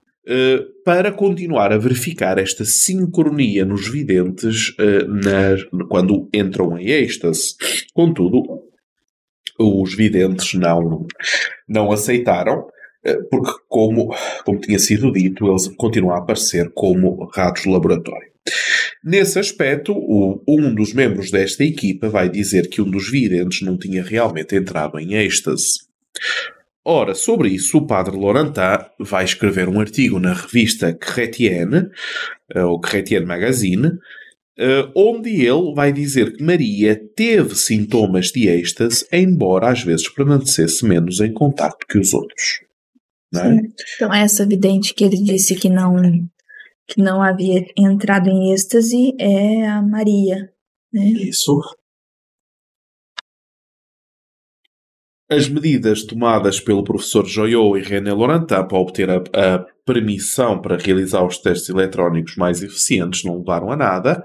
para 0.83 1.11
continuar 1.11 1.71
a 1.71 1.77
verificar 1.77 2.37
esta 2.37 2.65
sincronia 2.65 3.63
nos 3.63 3.87
videntes 3.87 4.69
uh, 4.79 5.07
na, 5.07 5.85
quando 5.87 6.29
entram 6.33 6.77
em 6.77 6.89
êxtase. 6.89 7.55
Contudo, 7.93 8.43
os 9.59 9.95
videntes 9.95 10.53
não, 10.53 11.05
não 11.67 11.91
aceitaram, 11.91 12.59
uh, 13.05 13.29
porque, 13.29 13.51
como, 13.67 14.15
como 14.43 14.59
tinha 14.59 14.79
sido 14.79 15.11
dito, 15.11 15.47
eles 15.47 15.67
continuam 15.75 16.15
a 16.15 16.19
aparecer 16.19 16.71
como 16.73 17.29
ratos 17.33 17.63
de 17.63 17.69
laboratório. 17.69 18.35
Nesse 19.03 19.37
aspecto, 19.39 19.93
o, 19.95 20.41
um 20.47 20.73
dos 20.73 20.93
membros 20.93 21.29
desta 21.29 21.63
equipa 21.63 22.09
vai 22.09 22.29
dizer 22.29 22.69
que 22.69 22.81
um 22.81 22.89
dos 22.89 23.09
videntes 23.09 23.61
não 23.61 23.77
tinha 23.77 24.03
realmente 24.03 24.55
entrado 24.55 24.99
em 24.99 25.13
êxtase. 25.13 25.85
Ora, 26.87 27.15
sobre 27.15 27.49
isso, 27.49 27.79
o 27.79 27.87
padre 27.87 28.15
Laurentin 28.15 28.85
vai 28.99 29.25
escrever 29.25 29.67
um 29.67 29.79
artigo 29.79 30.19
na 30.19 30.33
revista 30.33 30.93
Chrétienne, 30.93 31.89
eh, 32.53 32.63
ou 32.63 32.79
Chrétienne 32.79 33.25
Magazine, 33.25 33.93
eh, 34.55 34.91
onde 34.95 35.31
ele 35.31 35.73
vai 35.73 35.91
dizer 35.91 36.37
que 36.37 36.43
Maria 36.43 36.95
teve 37.15 37.55
sintomas 37.55 38.27
de 38.27 38.47
êxtase, 38.47 39.03
embora 39.11 39.71
às 39.71 39.81
vezes 39.81 40.07
permanecesse 40.07 40.85
menos 40.85 41.19
em 41.21 41.33
contato 41.33 41.87
que 41.89 41.97
os 41.97 42.13
outros. 42.13 42.63
É? 43.35 43.49
Então, 43.95 44.13
essa 44.13 44.45
vidente 44.45 44.93
que 44.93 45.03
ele 45.03 45.17
disse 45.17 45.55
que 45.55 45.69
não, 45.69 45.95
que 46.87 47.01
não 47.01 47.21
havia 47.21 47.65
entrado 47.75 48.29
em 48.29 48.53
êxtase 48.53 49.15
é 49.19 49.67
a 49.67 49.81
Maria. 49.81 50.51
Né? 50.93 51.07
Isso. 51.07 51.59
As 55.27 55.49
medidas 55.49 56.03
tomadas 56.03 56.59
pelo 56.59 56.83
professor 56.83 57.25
Joyot 57.25 57.79
e 57.79 57.81
René 57.81 58.13
Laurentin 58.13 58.67
para 58.67 58.77
obter 58.77 59.09
a, 59.09 59.17
a, 59.17 59.65
permissão 59.83 60.61
para 60.61 60.77
realizar 60.77 61.23
os 61.25 61.37
testes 61.37 61.69
eletrónicos 61.69 62.35
mais 62.35 62.61
eficientes 62.61 63.23
não 63.23 63.37
levaram 63.37 63.71
a 63.71 63.75
nada, 63.75 64.23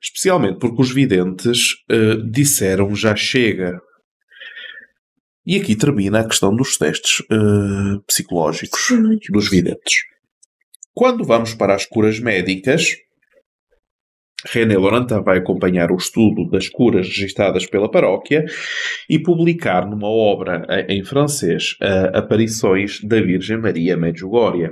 especialmente 0.00 0.58
porque 0.58 0.80
os 0.80 0.92
videntes 0.92 1.74
uh, 1.90 2.22
disseram 2.30 2.94
já 2.94 3.14
chega. 3.14 3.80
E 5.46 5.56
aqui 5.56 5.74
termina 5.74 6.20
a 6.20 6.24
questão 6.24 6.54
dos 6.54 6.76
testes 6.76 7.20
uh, 7.20 8.00
psicológicos 8.06 8.88
dos 9.30 9.48
videntes. 9.48 10.04
Quando 10.92 11.24
vamos 11.24 11.54
para 11.54 11.74
as 11.74 11.86
curas 11.86 12.20
médicas, 12.20 12.96
René 14.46 14.76
Laurentin 14.76 15.22
vai 15.22 15.38
acompanhar 15.38 15.90
o 15.90 15.96
estudo 15.96 16.48
das 16.48 16.68
curas 16.68 17.06
registadas 17.06 17.66
pela 17.66 17.90
paróquia 17.90 18.44
e 19.08 19.18
publicar 19.18 19.86
numa 19.86 20.08
obra 20.08 20.66
em 20.88 21.04
francês 21.04 21.76
Aparições 22.14 23.00
da 23.02 23.20
Virgem 23.20 23.58
Maria 23.58 23.96
Medjugorje. 23.96 24.70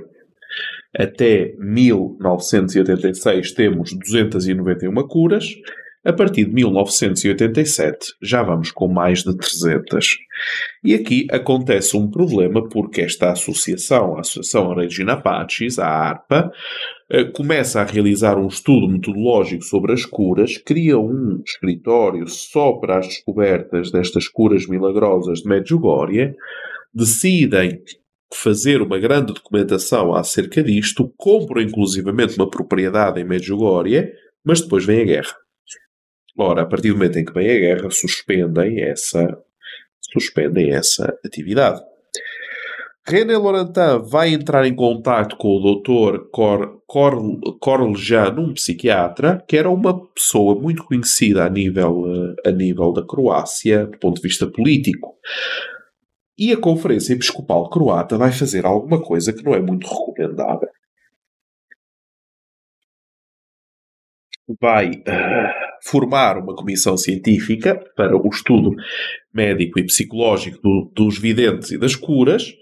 Até 0.97 1.53
1986 1.59 3.53
temos 3.53 3.93
291 3.93 4.95
curas, 5.07 5.47
a 6.05 6.13
partir 6.13 6.47
de 6.47 6.55
1987 6.55 8.15
já 8.23 8.43
vamos 8.43 8.71
com 8.71 8.89
mais 8.89 9.23
de 9.23 9.37
300. 9.37 10.17
E 10.83 10.95
aqui 10.95 11.27
acontece 11.31 11.95
um 11.97 12.11
problema 12.11 12.67
porque 12.69 13.03
esta 13.03 13.33
associação, 13.33 14.17
a 14.17 14.21
Associação 14.21 14.75
Regina 14.75 15.21
Pacis, 15.21 15.79
a 15.79 15.87
ARPA, 15.87 16.51
começa 17.35 17.81
a 17.81 17.85
realizar 17.85 18.38
um 18.38 18.49
estudo 18.49 18.87
metodológico 18.88 19.65
sobre 19.65 19.93
as 19.93 20.05
curas, 20.05 20.59
cria 20.59 20.99
um 20.99 21.43
escritório 21.45 22.29
só 22.29 22.73
para 22.75 22.99
as 22.99 23.07
descobertas 23.07 23.91
destas 23.91 24.29
curas 24.29 24.67
milagrosas 24.67 25.41
de 25.41 25.49
Medjugorje, 25.49 26.35
decidem 26.93 27.83
fazer 28.33 28.83
uma 28.83 28.99
grande 28.99 29.33
documentação 29.33 30.15
acerca 30.15 30.62
disto, 30.62 31.12
compram 31.17 31.62
inclusivamente 31.62 32.37
uma 32.37 32.50
propriedade 32.50 33.21
em 33.21 33.25
Medjugorje, 33.25 34.12
mas 34.45 34.61
depois 34.61 34.85
vem 34.85 35.00
a 35.00 35.05
guerra. 35.05 35.35
Ora, 36.37 36.62
a 36.62 36.67
partir 36.67 36.91
do 36.91 36.95
momento 36.95 37.19
em 37.19 37.25
que 37.25 37.33
vem 37.33 37.50
a 37.50 37.59
guerra, 37.59 37.91
suspendem 37.91 38.83
essa, 38.83 39.27
suspendem 40.12 40.71
essa 40.71 41.12
atividade. 41.25 41.81
René 43.11 43.38
Laurentin 43.38 44.07
vai 44.07 44.35
entrar 44.35 44.67
em 44.67 44.75
contato 44.75 45.37
com 45.38 45.57
o 45.57 45.81
Dr. 45.81 46.29
Cor, 46.31 46.83
Cor, 46.87 47.83
um 47.83 48.53
psiquiatra, 48.53 49.43
que 49.49 49.57
era 49.57 49.71
uma 49.71 50.07
pessoa 50.09 50.55
muito 50.55 50.85
conhecida 50.85 51.47
a 51.47 51.49
nível, 51.49 52.05
a 52.45 52.50
nível 52.50 52.93
da 52.93 53.03
Croácia, 53.03 53.87
do 53.87 53.99
ponto 53.99 54.17
de 54.17 54.29
vista 54.29 54.47
político. 54.47 55.17
E 56.37 56.53
a 56.53 56.61
Conferência 56.61 57.15
Episcopal 57.15 57.71
Croata 57.71 58.19
vai 58.19 58.31
fazer 58.31 58.67
alguma 58.67 59.00
coisa 59.00 59.33
que 59.33 59.43
não 59.43 59.55
é 59.55 59.61
muito 59.61 59.88
recomendável. 59.88 60.69
vai 64.61 64.91
uh, 64.93 65.53
formar 65.83 66.38
uma 66.38 66.55
comissão 66.57 66.97
científica 66.97 67.75
para 67.95 68.17
o 68.17 68.29
estudo 68.29 68.75
médico 69.33 69.79
e 69.79 69.85
psicológico 69.85 70.59
do, 70.62 70.91
dos 70.95 71.19
videntes 71.19 71.71
e 71.71 71.79
das 71.79 71.95
curas, 71.95 72.55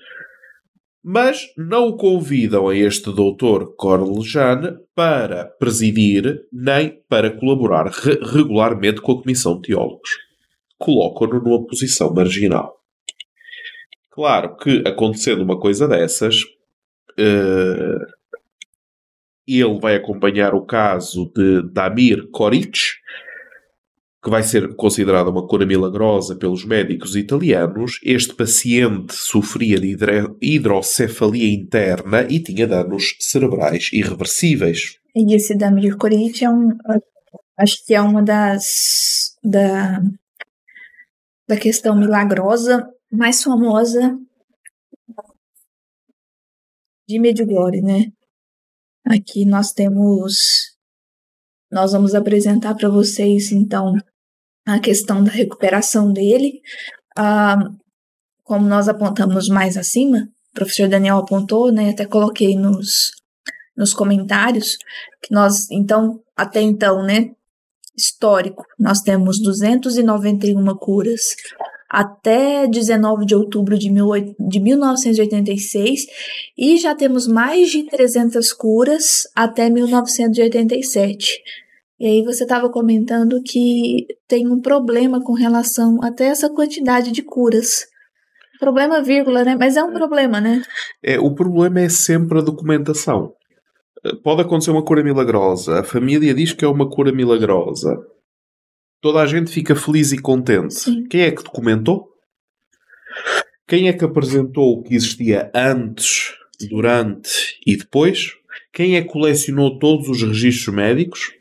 mas 1.09 1.53
não 1.57 1.91
o 1.91 1.97
convidam 1.97 2.69
a 2.69 2.75
este 2.75 3.15
doutor 3.15 3.77
Corlejan 3.77 4.81
para 4.93 5.45
presidir 5.45 6.43
nem 6.53 7.01
para 7.09 7.31
colaborar 7.31 7.87
re 7.87 8.19
regularmente 8.25 9.01
com 9.01 9.13
a 9.13 9.23
comissão 9.23 9.55
de 9.55 9.69
teólogos. 9.69 10.11
Colocam-no 10.77 11.41
numa 11.41 11.65
posição 11.65 12.13
marginal. 12.13 12.75
Claro 14.11 14.57
que, 14.57 14.83
acontecendo 14.85 15.45
uma 15.45 15.61
coisa 15.61 15.87
dessas, 15.87 16.43
uh, 16.43 18.05
ele 19.47 19.79
vai 19.79 19.95
acompanhar 19.95 20.55
o 20.55 20.67
caso 20.67 21.31
de 21.33 21.63
Damir 21.73 22.29
Koric, 22.33 22.81
que 24.27 24.31
vai 24.31 24.43
ser 24.43 24.75
considerada 24.75 25.31
uma 25.31 25.47
cura 25.47 25.65
milagrosa 25.65 26.35
pelos 26.35 26.65
médicos 26.65 27.15
italianos. 27.15 28.01
Este 28.03 28.35
paciente 28.35 29.15
sofria 29.15 29.79
de 29.79 29.97
hidrocefalia 30.43 31.55
interna 31.55 32.23
e 32.23 32.43
tinha 32.43 32.67
danos 32.67 33.15
cerebrais 33.21 33.89
irreversíveis. 33.93 34.99
E 35.15 35.33
esse 35.33 35.57
Damir 35.57 35.97
Koric 35.97 36.45
é 36.45 36.51
um, 36.51 36.77
acho 37.57 37.87
que 37.87 37.95
é 37.95 38.01
uma 38.01 38.21
das 38.21 39.37
da 39.45 40.03
da 41.49 41.57
questão 41.57 41.97
milagrosa 41.97 42.85
mais 43.13 43.41
famosa 43.45 44.19
de 47.09 47.21
Medjugorje, 47.21 47.81
né? 47.81 48.11
Aqui 49.05 49.45
nós 49.45 49.71
temos 49.71 50.35
nós 51.71 51.93
vamos 51.93 52.13
apresentar 52.13 52.75
para 52.75 52.89
vocês 52.89 53.53
então 53.53 53.95
a 54.67 54.81
questão 54.81 55.23
da 55.23 55.31
recuperação 55.31 56.13
dele. 56.13 56.61
Ah, 57.17 57.57
como 58.43 58.67
nós 58.67 58.89
apontamos 58.89 59.49
mais 59.49 59.77
acima, 59.77 60.29
o 60.51 60.55
professor 60.55 60.89
Daniel 60.89 61.19
apontou, 61.19 61.73
né? 61.73 61.91
Até 61.91 62.05
coloquei 62.05 62.57
nos, 62.57 63.13
nos 63.77 63.95
comentários 63.95 64.77
que 65.23 65.33
nós 65.33 65.71
então 65.71 66.21
até 66.37 66.61
então, 66.61 67.03
né? 67.03 67.31
Histórico, 67.97 68.65
nós 68.79 69.01
temos 69.01 69.41
291 69.41 70.77
curas 70.77 71.23
até 71.89 72.67
19 72.67 73.25
de 73.25 73.35
outubro 73.35 73.79
de, 73.79 73.91
mil, 73.91 74.09
de 74.39 74.61
1986 74.61 76.03
e 76.59 76.77
já 76.77 76.95
temos 76.95 77.27
mais 77.27 77.71
de 77.71 77.85
300 77.85 78.53
curas 78.53 79.23
até 79.35 79.71
1987. 79.71 81.41
E 81.99 82.07
aí 82.07 82.23
você 82.23 82.43
estava 82.43 82.71
comentando 82.71 83.43
que 83.43 84.07
tem 84.29 84.47
um 84.47 84.61
problema 84.61 85.23
com 85.23 85.33
relação 85.33 86.03
até 86.03 86.27
essa 86.27 86.51
quantidade 86.51 87.11
de 87.11 87.23
curas. 87.23 87.87
Problema, 88.61 89.03
vírgula, 89.03 89.45
né? 89.45 89.57
Mas 89.59 89.77
é 89.77 89.83
um 89.83 89.93
problema, 89.93 90.41
né? 90.41 90.63
É, 91.03 91.19
o 91.19 91.35
problema 91.35 91.81
é 91.81 91.89
sempre 91.89 92.39
a 92.39 92.43
documentação. 92.43 93.33
Pode 94.23 94.43
acontecer 94.43 94.71
uma 94.71 94.85
cura 94.85 95.03
milagrosa. 95.03 95.81
A 95.81 95.85
família 95.85 96.35
diz 96.35 96.53
que 96.53 96.65
é 96.65 96.69
uma 96.69 96.89
cura 96.89 97.13
milagrosa. 97.13 97.97
Toda 99.01 99.21
a 99.21 99.27
gente 99.27 99.51
fica 99.51 99.75
feliz 99.75 100.13
e 100.13 100.19
contente. 100.19 100.75
Sim. 100.75 101.05
Quem 101.05 101.23
é 101.23 101.31
que 101.31 101.43
documentou? 101.43 102.09
Quem 103.67 103.89
é 103.89 103.93
que 103.93 104.05
apresentou 104.05 104.75
o 104.75 104.83
que 104.83 104.95
existia 104.95 105.51
antes, 105.55 106.35
durante 106.69 107.59
e 107.67 107.77
depois? 107.77 108.35
Quem 108.73 108.97
é 108.97 109.03
que 109.03 109.09
colecionou 109.09 109.79
todos 109.79 110.09
os 110.09 110.23
registros 110.23 110.75
médicos? 110.75 111.36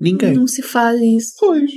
Ninguém. 0.00 0.34
Não 0.34 0.46
se 0.46 0.62
faz 0.62 1.00
isso. 1.00 1.34
Pois. 1.38 1.70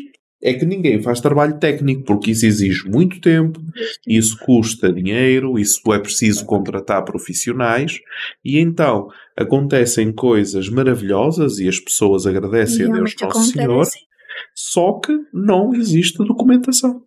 É 0.44 0.54
que 0.56 0.66
ninguém 0.66 1.02
faz 1.02 1.22
trabalho 1.22 1.60
técnico, 1.60 2.04
porque 2.04 2.32
isso 2.32 2.48
exige 2.48 2.90
muito 2.90 3.22
tempo, 3.22 3.60
isso 4.08 4.36
custa 4.44 4.92
dinheiro, 4.92 5.60
isso 5.60 5.80
é 5.94 6.00
preciso 6.00 6.46
contratar 6.48 7.06
profissionais, 7.06 8.00
e 8.44 8.58
então 8.58 9.08
acontecem 9.38 10.12
coisas 10.12 10.68
maravilhosas 10.68 11.60
e 11.60 11.68
as 11.68 11.80
pessoas 11.80 12.26
agradecem 12.26 12.88
a 12.88 12.92
Deus 12.92 13.14
Nosso 13.22 13.52
Senhor, 13.52 13.86
só 14.56 15.00
que 15.00 15.16
não 15.32 15.76
existe 15.76 16.18
documentação. 16.18 17.04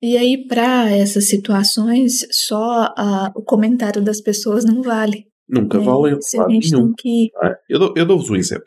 E 0.00 0.16
aí, 0.16 0.46
para 0.46 0.90
essas 0.90 1.28
situações, 1.28 2.26
só 2.30 2.86
uh, 2.86 3.30
o 3.36 3.42
comentário 3.42 4.02
das 4.02 4.20
pessoas 4.20 4.64
não 4.64 4.82
vale. 4.82 5.26
Nunca 5.48 5.78
é, 5.78 5.80
vale. 5.80 6.18
gente 6.50 6.72
nenhum. 6.72 6.92
Que... 6.96 7.30
É? 7.42 7.54
Eu, 7.68 7.78
dou, 7.78 7.94
eu 7.96 8.06
dou-vos 8.06 8.30
um 8.30 8.36
exemplo. 8.36 8.66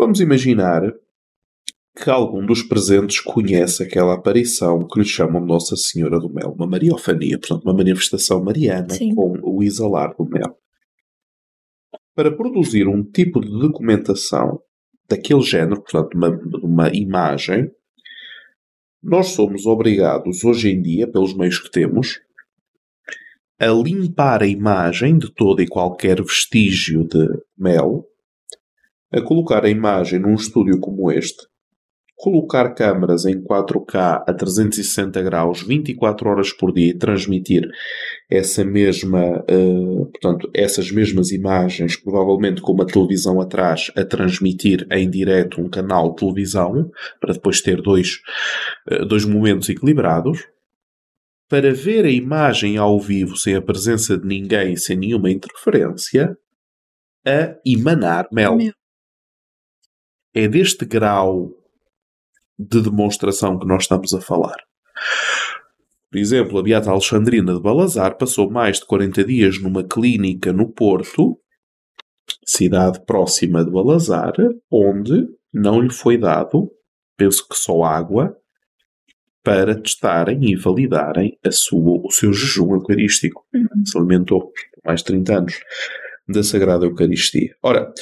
Vamos 0.00 0.18
imaginar 0.18 0.80
que 1.94 2.08
algum 2.08 2.46
dos 2.46 2.62
presentes 2.62 3.20
conhece 3.20 3.82
aquela 3.82 4.14
aparição 4.14 4.88
que 4.88 4.98
lhe 4.98 5.04
chamam 5.04 5.44
Nossa 5.44 5.76
Senhora 5.76 6.18
do 6.18 6.32
Mel, 6.32 6.54
uma 6.56 6.66
mariofania, 6.66 7.38
portanto, 7.38 7.64
uma 7.64 7.74
manifestação 7.74 8.42
mariana 8.42 8.88
Sim. 8.94 9.14
com 9.14 9.38
o 9.42 9.62
exalar 9.62 10.16
do 10.16 10.24
mel. 10.24 10.56
Para 12.14 12.34
produzir 12.34 12.88
um 12.88 13.04
tipo 13.04 13.42
de 13.42 13.50
documentação 13.50 14.62
daquele 15.06 15.42
género, 15.42 15.82
portanto, 15.82 16.14
uma, 16.14 16.30
uma 16.62 16.88
imagem, 16.96 17.70
nós 19.02 19.26
somos 19.32 19.66
obrigados 19.66 20.42
hoje 20.44 20.70
em 20.70 20.80
dia, 20.80 21.06
pelos 21.12 21.36
meios 21.36 21.58
que 21.58 21.70
temos, 21.70 22.18
a 23.58 23.66
limpar 23.66 24.42
a 24.42 24.46
imagem 24.46 25.18
de 25.18 25.30
todo 25.30 25.60
e 25.60 25.68
qualquer 25.68 26.22
vestígio 26.22 27.06
de 27.06 27.28
mel, 27.58 28.09
a 29.12 29.20
colocar 29.20 29.64
a 29.64 29.70
imagem 29.70 30.18
num 30.18 30.34
estúdio 30.34 30.78
como 30.78 31.10
este, 31.10 31.50
colocar 32.20 32.74
câmaras 32.74 33.24
em 33.24 33.42
4K 33.42 34.24
a 34.26 34.34
360 34.34 35.22
graus 35.22 35.62
24 35.62 36.28
horas 36.28 36.52
por 36.52 36.70
dia 36.70 36.90
e 36.90 36.98
transmitir 36.98 37.66
essa 38.30 38.62
mesma, 38.62 39.42
uh, 39.50 40.06
portanto, 40.06 40.50
essas 40.54 40.92
mesmas 40.92 41.32
imagens, 41.32 41.96
provavelmente 41.96 42.60
com 42.60 42.72
uma 42.72 42.86
televisão 42.86 43.40
atrás, 43.40 43.90
a 43.96 44.04
transmitir 44.04 44.86
em 44.92 45.08
direto 45.08 45.62
um 45.62 45.68
canal 45.68 46.10
de 46.10 46.16
televisão, 46.16 46.90
para 47.18 47.32
depois 47.32 47.62
ter 47.62 47.80
dois, 47.80 48.20
uh, 48.92 49.06
dois 49.06 49.24
momentos 49.24 49.70
equilibrados, 49.70 50.46
para 51.48 51.72
ver 51.72 52.04
a 52.04 52.10
imagem 52.10 52.76
ao 52.76 53.00
vivo 53.00 53.34
sem 53.34 53.54
a 53.56 53.62
presença 53.62 54.18
de 54.18 54.26
ninguém, 54.26 54.76
sem 54.76 54.96
nenhuma 54.96 55.30
interferência, 55.30 56.36
a 57.26 57.56
emanar 57.64 58.28
mel. 58.30 58.58
É 60.34 60.46
deste 60.46 60.84
grau 60.84 61.50
de 62.58 62.80
demonstração 62.80 63.58
que 63.58 63.66
nós 63.66 63.82
estamos 63.82 64.12
a 64.14 64.20
falar. 64.20 64.56
Por 66.10 66.18
exemplo, 66.18 66.58
a 66.58 66.62
Beata 66.62 66.90
Alexandrina 66.90 67.54
de 67.54 67.60
Balazar 67.60 68.16
passou 68.16 68.50
mais 68.50 68.78
de 68.80 68.86
40 68.86 69.24
dias 69.24 69.60
numa 69.60 69.84
clínica 69.84 70.52
no 70.52 70.68
Porto, 70.68 71.38
cidade 72.44 73.00
próxima 73.06 73.64
de 73.64 73.70
Balazar, 73.70 74.32
onde 74.70 75.28
não 75.52 75.80
lhe 75.80 75.92
foi 75.92 76.18
dado, 76.18 76.70
penso 77.16 77.46
que 77.48 77.56
só 77.56 77.84
água, 77.84 78.36
para 79.42 79.74
testarem 79.74 80.44
e 80.44 80.56
validarem 80.56 81.38
sua, 81.50 82.00
o 82.04 82.10
seu 82.10 82.32
jejum 82.32 82.74
eucarístico. 82.74 83.46
Uhum. 83.54 83.86
Se 83.86 83.96
alimentou 83.96 84.52
mais 84.84 85.00
de 85.00 85.06
30 85.06 85.38
anos 85.38 85.60
da 86.28 86.42
Sagrada 86.42 86.86
Eucaristia. 86.86 87.56
Ora, 87.62 87.92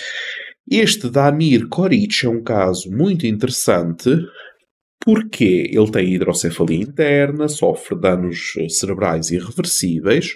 este 0.70 1.08
Damir 1.08 1.68
Koric 1.68 2.24
é 2.24 2.28
um 2.28 2.42
caso 2.42 2.90
muito 2.90 3.26
interessante 3.26 4.10
porque 5.00 5.70
ele 5.72 5.90
tem 5.90 6.14
hidrocefalia 6.14 6.82
interna, 6.82 7.48
sofre 7.48 7.98
danos 7.98 8.52
eh, 8.58 8.68
cerebrais 8.68 9.30
irreversíveis, 9.30 10.34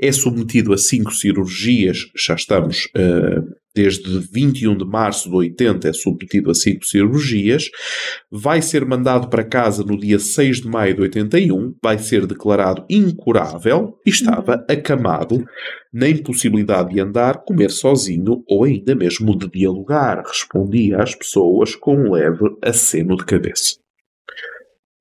é 0.00 0.10
submetido 0.10 0.72
a 0.72 0.78
cinco 0.78 1.12
cirurgias, 1.12 2.10
já 2.16 2.34
estamos 2.34 2.86
uh, 2.86 3.49
desde 3.80 4.18
21 4.18 4.76
de 4.76 4.84
março 4.84 5.30
de 5.30 5.34
80, 5.34 5.88
é 5.88 5.92
submetido 5.94 6.50
a 6.50 6.54
cinco 6.54 6.84
cirurgias, 6.84 7.70
vai 8.30 8.60
ser 8.60 8.84
mandado 8.84 9.30
para 9.30 9.42
casa 9.42 9.82
no 9.82 9.98
dia 9.98 10.18
6 10.18 10.60
de 10.60 10.68
maio 10.68 10.94
de 10.94 11.00
81, 11.00 11.74
vai 11.82 11.98
ser 11.98 12.26
declarado 12.26 12.84
incurável 12.90 13.96
e 14.04 14.10
estava 14.10 14.56
uhum. 14.56 14.64
acamado 14.68 15.44
na 15.90 16.10
impossibilidade 16.10 16.92
de 16.92 17.00
andar, 17.00 17.42
comer 17.42 17.70
sozinho 17.70 18.44
ou 18.46 18.64
ainda 18.64 18.94
mesmo 18.94 19.36
de 19.36 19.48
dialogar. 19.48 20.22
Respondia 20.26 21.02
às 21.02 21.14
pessoas 21.14 21.74
com 21.74 21.96
um 21.96 22.12
leve 22.12 22.50
aceno 22.62 23.16
de 23.16 23.24
cabeça. 23.24 23.80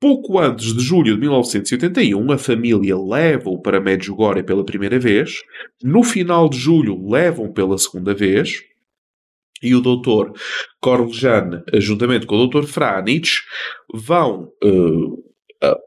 Pouco 0.01 0.39
antes 0.39 0.73
de 0.73 0.81
julho 0.81 1.13
de 1.15 1.19
1981, 1.19 2.31
a 2.31 2.37
família 2.37 2.97
leva-o 2.97 3.61
para 3.61 3.81
Medjugorje 3.81 4.43
pela 4.43 4.63
primeira 4.63 4.97
vez. 4.97 5.41
No 5.83 6.03
final 6.03 6.47
de 6.47 6.57
julho, 6.57 7.05
levam 7.05 7.51
pela 7.51 7.77
segunda 7.77 8.13
vez. 8.13 8.61
E 9.61 9.75
o 9.75 9.81
Dr. 9.81 10.31
Korlejan, 10.81 11.63
juntamente 11.75 12.25
com 12.25 12.35
o 12.35 12.47
Dr. 12.47 12.63
Franich, 12.65 13.39
vão 13.93 14.51
uh, 14.63 15.23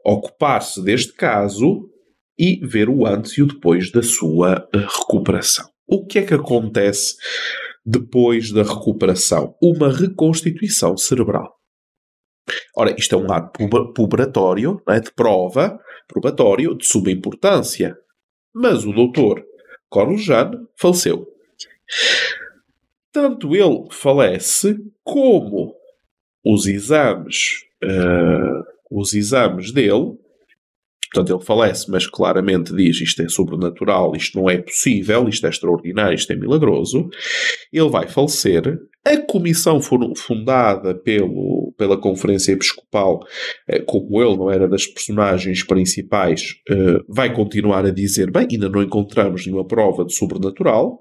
ocupar-se 0.05 0.83
deste 0.83 1.13
caso 1.13 1.89
e 2.37 2.59
ver 2.65 2.89
o 2.89 3.05
antes 3.05 3.37
e 3.37 3.41
o 3.41 3.47
depois 3.47 3.91
da 3.91 4.03
sua 4.03 4.67
uh, 4.73 4.77
recuperação. 4.77 5.65
O 5.87 6.05
que 6.05 6.19
é 6.19 6.23
que 6.23 6.33
acontece 6.33 7.15
depois 7.85 8.51
da 8.51 8.63
recuperação? 8.63 9.55
Uma 9.61 9.91
reconstituição 9.91 10.95
cerebral. 10.97 11.53
Ora, 12.75 12.95
isto 12.97 13.15
é 13.15 13.17
um 13.17 13.31
ato 13.31 13.51
puberatório, 13.93 14.81
é, 14.87 14.99
de 14.99 15.11
prova, 15.13 15.79
probatório, 16.07 16.75
de 16.75 16.85
suma 16.85 17.11
importância. 17.11 17.95
Mas 18.53 18.85
o 18.85 18.91
doutor 18.91 19.43
Corujano 19.89 20.67
faleceu. 20.77 21.25
Tanto 23.13 23.55
ele 23.55 23.87
falece 23.91 24.75
como 25.03 25.75
os 26.43 26.65
exames, 26.65 27.61
uh, 27.83 28.63
os 28.91 29.13
exames 29.13 29.71
dele 29.71 30.17
Portanto, 31.13 31.31
ele 31.31 31.45
falece, 31.45 31.91
mas 31.91 32.07
claramente 32.07 32.75
diz 32.75 32.99
isto 32.99 33.21
é 33.21 33.29
sobrenatural, 33.29 34.15
isto 34.15 34.39
não 34.39 34.49
é 34.49 34.57
possível, 34.57 35.29
isto 35.29 35.45
é 35.45 35.49
extraordinário, 35.51 36.15
isto 36.15 36.33
é 36.33 36.35
milagroso. 36.35 37.07
Ele 37.71 37.89
vai 37.89 38.07
falecer. 38.07 38.79
A 39.05 39.17
comissão 39.17 39.79
fundada 40.15 40.95
pelo, 40.95 41.71
pela 41.77 41.97
Conferência 41.97 42.53
Episcopal, 42.53 43.19
eh, 43.67 43.79
como 43.79 44.23
ele 44.23 44.37
não 44.37 44.49
era 44.49 44.67
das 44.67 44.87
personagens 44.87 45.61
principais, 45.61 46.55
eh, 46.67 46.99
vai 47.07 47.31
continuar 47.31 47.85
a 47.85 47.91
dizer: 47.91 48.31
bem, 48.31 48.47
ainda 48.49 48.69
não 48.69 48.81
encontramos 48.81 49.45
nenhuma 49.45 49.67
prova 49.67 50.05
de 50.05 50.15
sobrenatural. 50.15 50.99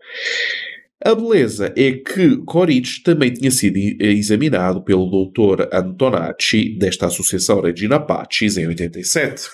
A 1.05 1.17
beleza 1.17 1.75
é 1.77 1.93
que 1.93 2.37
Coric 2.45 3.03
também 3.03 3.33
tinha 3.33 3.51
sido 3.51 3.77
examinado 3.77 4.85
pelo 4.85 5.07
Dr. 5.11 5.69
Antonacci 5.73 6.79
desta 6.79 7.07
Associação 7.07 7.61
Regina 7.61 7.99
Pacis 7.99 8.57
em 8.57 8.69
87. 8.69 9.49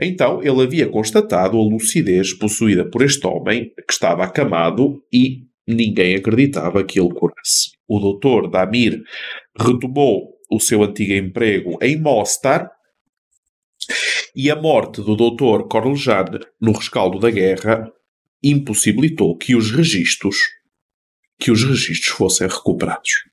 Então 0.00 0.42
ele 0.42 0.62
havia 0.62 0.88
constatado 0.88 1.58
a 1.58 1.62
lucidez 1.62 2.32
possuída 2.32 2.88
por 2.88 3.02
este 3.02 3.26
homem 3.26 3.74
que 3.86 3.92
estava 3.92 4.24
acamado 4.24 5.02
e 5.12 5.42
ninguém 5.68 6.14
acreditava 6.14 6.82
que 6.82 6.98
ele 6.98 7.12
curasse. 7.12 7.72
O 7.86 7.98
Dr. 7.98 8.48
Damir 8.48 9.02
retomou 9.58 10.30
o 10.50 10.58
seu 10.58 10.82
antigo 10.82 11.12
emprego 11.12 11.78
em 11.82 12.00
Mostar 12.00 12.70
e 14.34 14.50
a 14.50 14.56
morte 14.56 15.02
do 15.02 15.14
Dr. 15.14 15.68
Corlejan 15.68 16.40
no 16.58 16.72
rescaldo 16.72 17.18
da 17.18 17.30
guerra 17.30 17.86
impossibilitou 18.42 19.36
que 19.36 19.54
os 19.54 19.70
registros 19.70 20.38
que 21.40 21.50
os 21.50 21.64
registros 21.64 22.14
fossem 22.14 22.46
recuperados. 22.46 23.24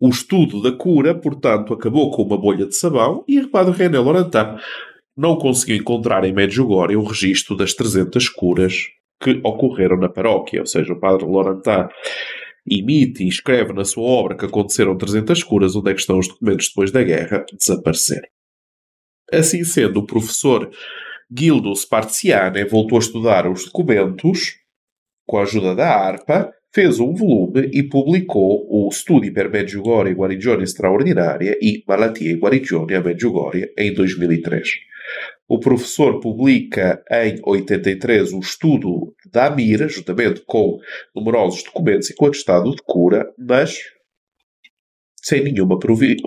O 0.00 0.08
estudo 0.08 0.62
da 0.62 0.72
cura, 0.72 1.14
portanto, 1.14 1.74
acabou 1.74 2.10
com 2.10 2.22
uma 2.22 2.38
bolha 2.38 2.66
de 2.66 2.74
sabão 2.74 3.24
e 3.28 3.38
o 3.38 3.50
padre 3.50 3.76
René 3.76 3.98
Laurentin 3.98 4.58
não 5.16 5.36
conseguiu 5.36 5.76
encontrar 5.76 6.24
em 6.24 6.32
Medjugorje 6.32 6.96
o 6.96 7.04
registro 7.04 7.56
das 7.56 7.74
300 7.74 8.28
curas 8.28 8.86
que 9.22 9.40
ocorreram 9.44 9.96
na 9.98 10.08
paróquia. 10.08 10.60
Ou 10.60 10.66
seja, 10.66 10.92
o 10.92 10.98
padre 10.98 11.26
Laurentin 11.26 11.88
imite 12.66 13.24
e 13.24 13.28
escreve 13.28 13.72
na 13.72 13.84
sua 13.84 14.04
obra 14.04 14.36
que 14.36 14.44
aconteceram 14.44 14.96
300 14.96 15.42
curas, 15.42 15.76
onde 15.76 15.90
é 15.90 15.94
que 15.94 16.00
estão 16.00 16.18
os 16.18 16.28
documentos 16.28 16.68
depois 16.68 16.90
da 16.90 17.02
guerra, 17.02 17.44
desapareceram. 17.52 18.28
Assim 19.32 19.64
sendo, 19.64 20.00
o 20.00 20.06
professor 20.06 20.70
Gildo 21.30 21.74
Sparziane 21.74 22.64
voltou 22.64 22.98
a 22.98 23.00
estudar 23.00 23.50
os 23.50 23.64
documentos 23.64 24.61
com 25.26 25.38
a 25.38 25.42
ajuda 25.42 25.74
da 25.74 25.88
ARPA, 25.88 26.52
fez 26.74 26.98
um 26.98 27.14
volume 27.14 27.70
e 27.72 27.82
publicou 27.82 28.66
o 28.70 28.90
Studi 28.90 29.30
per 29.30 29.50
Medjugorje 29.50 30.12
e 30.12 30.16
Guarigione 30.16 30.64
Straordinaria 30.64 31.58
e 31.60 31.84
Malattie 31.86 32.30
e 32.30 32.38
Guarigione 32.38 32.94
a 32.94 33.00
Medjugorje 33.02 33.72
em 33.76 33.92
2003. 33.92 34.68
O 35.48 35.58
professor 35.58 36.18
publica 36.20 37.04
em 37.10 37.38
83 37.44 38.32
o 38.32 38.38
estudo 38.38 39.14
da 39.30 39.48
AMIR, 39.48 39.88
juntamente 39.88 40.42
com 40.46 40.78
numerosos 41.14 41.62
documentos 41.62 42.08
e 42.08 42.14
com 42.14 42.26
atestado 42.26 42.70
de 42.70 42.82
cura, 42.82 43.30
mas 43.38 43.78
sem 45.16 45.44
nenhuma 45.44 45.78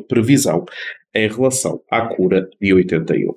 previsão 0.08 0.64
em 1.14 1.28
relação 1.28 1.82
à 1.90 2.08
cura 2.08 2.48
de 2.62 2.74
81. 2.74 3.34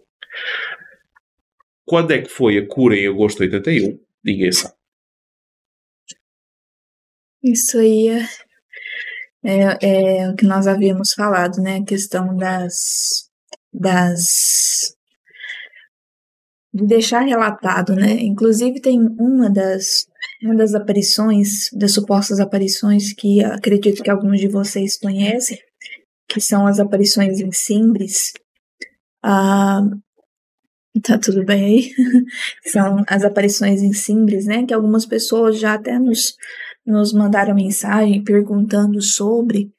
Quando 1.86 2.10
é 2.10 2.20
que 2.20 2.28
foi 2.28 2.58
a 2.58 2.66
cura 2.66 2.94
em 2.94 3.08
agosto 3.08 3.38
de 3.48 3.56
81? 3.56 3.98
Ninguém 4.22 4.52
sabe. 4.52 4.77
Isso 7.42 7.78
aí 7.78 8.08
é, 9.44 9.52
é, 9.80 10.18
é 10.18 10.30
o 10.30 10.34
que 10.34 10.44
nós 10.46 10.66
havíamos 10.66 11.12
falado, 11.12 11.60
né? 11.62 11.78
A 11.78 11.84
questão 11.84 12.36
das, 12.36 13.28
das 13.72 14.96
de 16.72 16.86
deixar 16.86 17.20
relatado, 17.20 17.94
né? 17.94 18.12
Inclusive 18.20 18.80
tem 18.80 19.00
uma 19.18 19.50
das 19.50 20.06
uma 20.42 20.54
das 20.54 20.74
aparições, 20.74 21.68
das 21.72 21.92
supostas 21.92 22.38
aparições 22.38 23.12
que 23.12 23.42
acredito 23.42 24.02
que 24.02 24.10
alguns 24.10 24.40
de 24.40 24.48
vocês 24.48 24.96
conhecem, 24.96 25.58
que 26.28 26.40
são 26.40 26.66
as 26.66 26.78
aparições 26.78 27.40
em 27.40 27.50
Simbres. 27.50 28.32
Ah, 29.22 29.80
tá 31.02 31.18
tudo 31.18 31.44
bem 31.44 31.64
aí? 31.64 31.92
são 32.70 33.02
as 33.08 33.24
aparições 33.24 33.82
em 33.82 33.92
Simbres, 33.92 34.46
né? 34.46 34.64
Que 34.64 34.74
algumas 34.74 35.04
pessoas 35.06 35.58
já 35.58 35.74
até 35.74 35.98
nos, 35.98 36.36
nos 36.88 37.12
mandaram 37.12 37.54
mensagem 37.54 38.24
perguntando 38.24 39.00
sobre. 39.02 39.70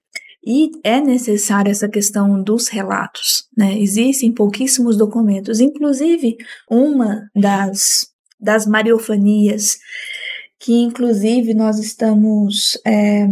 E 0.46 0.72
é 0.84 1.02
necessária 1.02 1.70
essa 1.70 1.90
questão 1.90 2.42
dos 2.42 2.70
relatos, 2.70 3.48
né? 3.58 3.78
Existem 3.78 4.32
pouquíssimos 4.32 4.96
documentos, 4.96 5.60
inclusive 5.60 6.38
uma 6.70 7.30
das, 7.36 8.08
das 8.40 8.66
mariofanias, 8.66 9.78
que 10.58 10.74
inclusive 10.74 11.54
nós 11.54 11.78
estamos 11.78 12.80
é, 12.86 13.28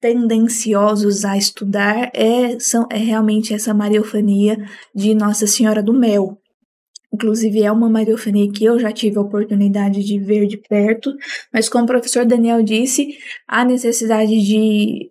tendenciosos 0.00 1.24
a 1.24 1.36
estudar, 1.36 2.10
é, 2.12 2.58
são, 2.58 2.88
é 2.90 2.98
realmente 2.98 3.54
essa 3.54 3.72
mariofania 3.72 4.56
de 4.92 5.14
Nossa 5.14 5.46
Senhora 5.46 5.80
do 5.80 5.92
Mel, 5.92 6.41
Inclusive, 7.12 7.62
é 7.62 7.70
uma 7.70 7.90
mariofania 7.90 8.50
que 8.50 8.64
eu 8.64 8.78
já 8.78 8.90
tive 8.90 9.18
a 9.18 9.20
oportunidade 9.20 10.02
de 10.02 10.18
ver 10.18 10.46
de 10.46 10.56
perto, 10.56 11.12
mas 11.52 11.68
como 11.68 11.84
o 11.84 11.86
professor 11.86 12.24
Daniel 12.24 12.62
disse, 12.62 13.18
há 13.46 13.66
necessidade 13.66 14.30
de, 14.40 15.10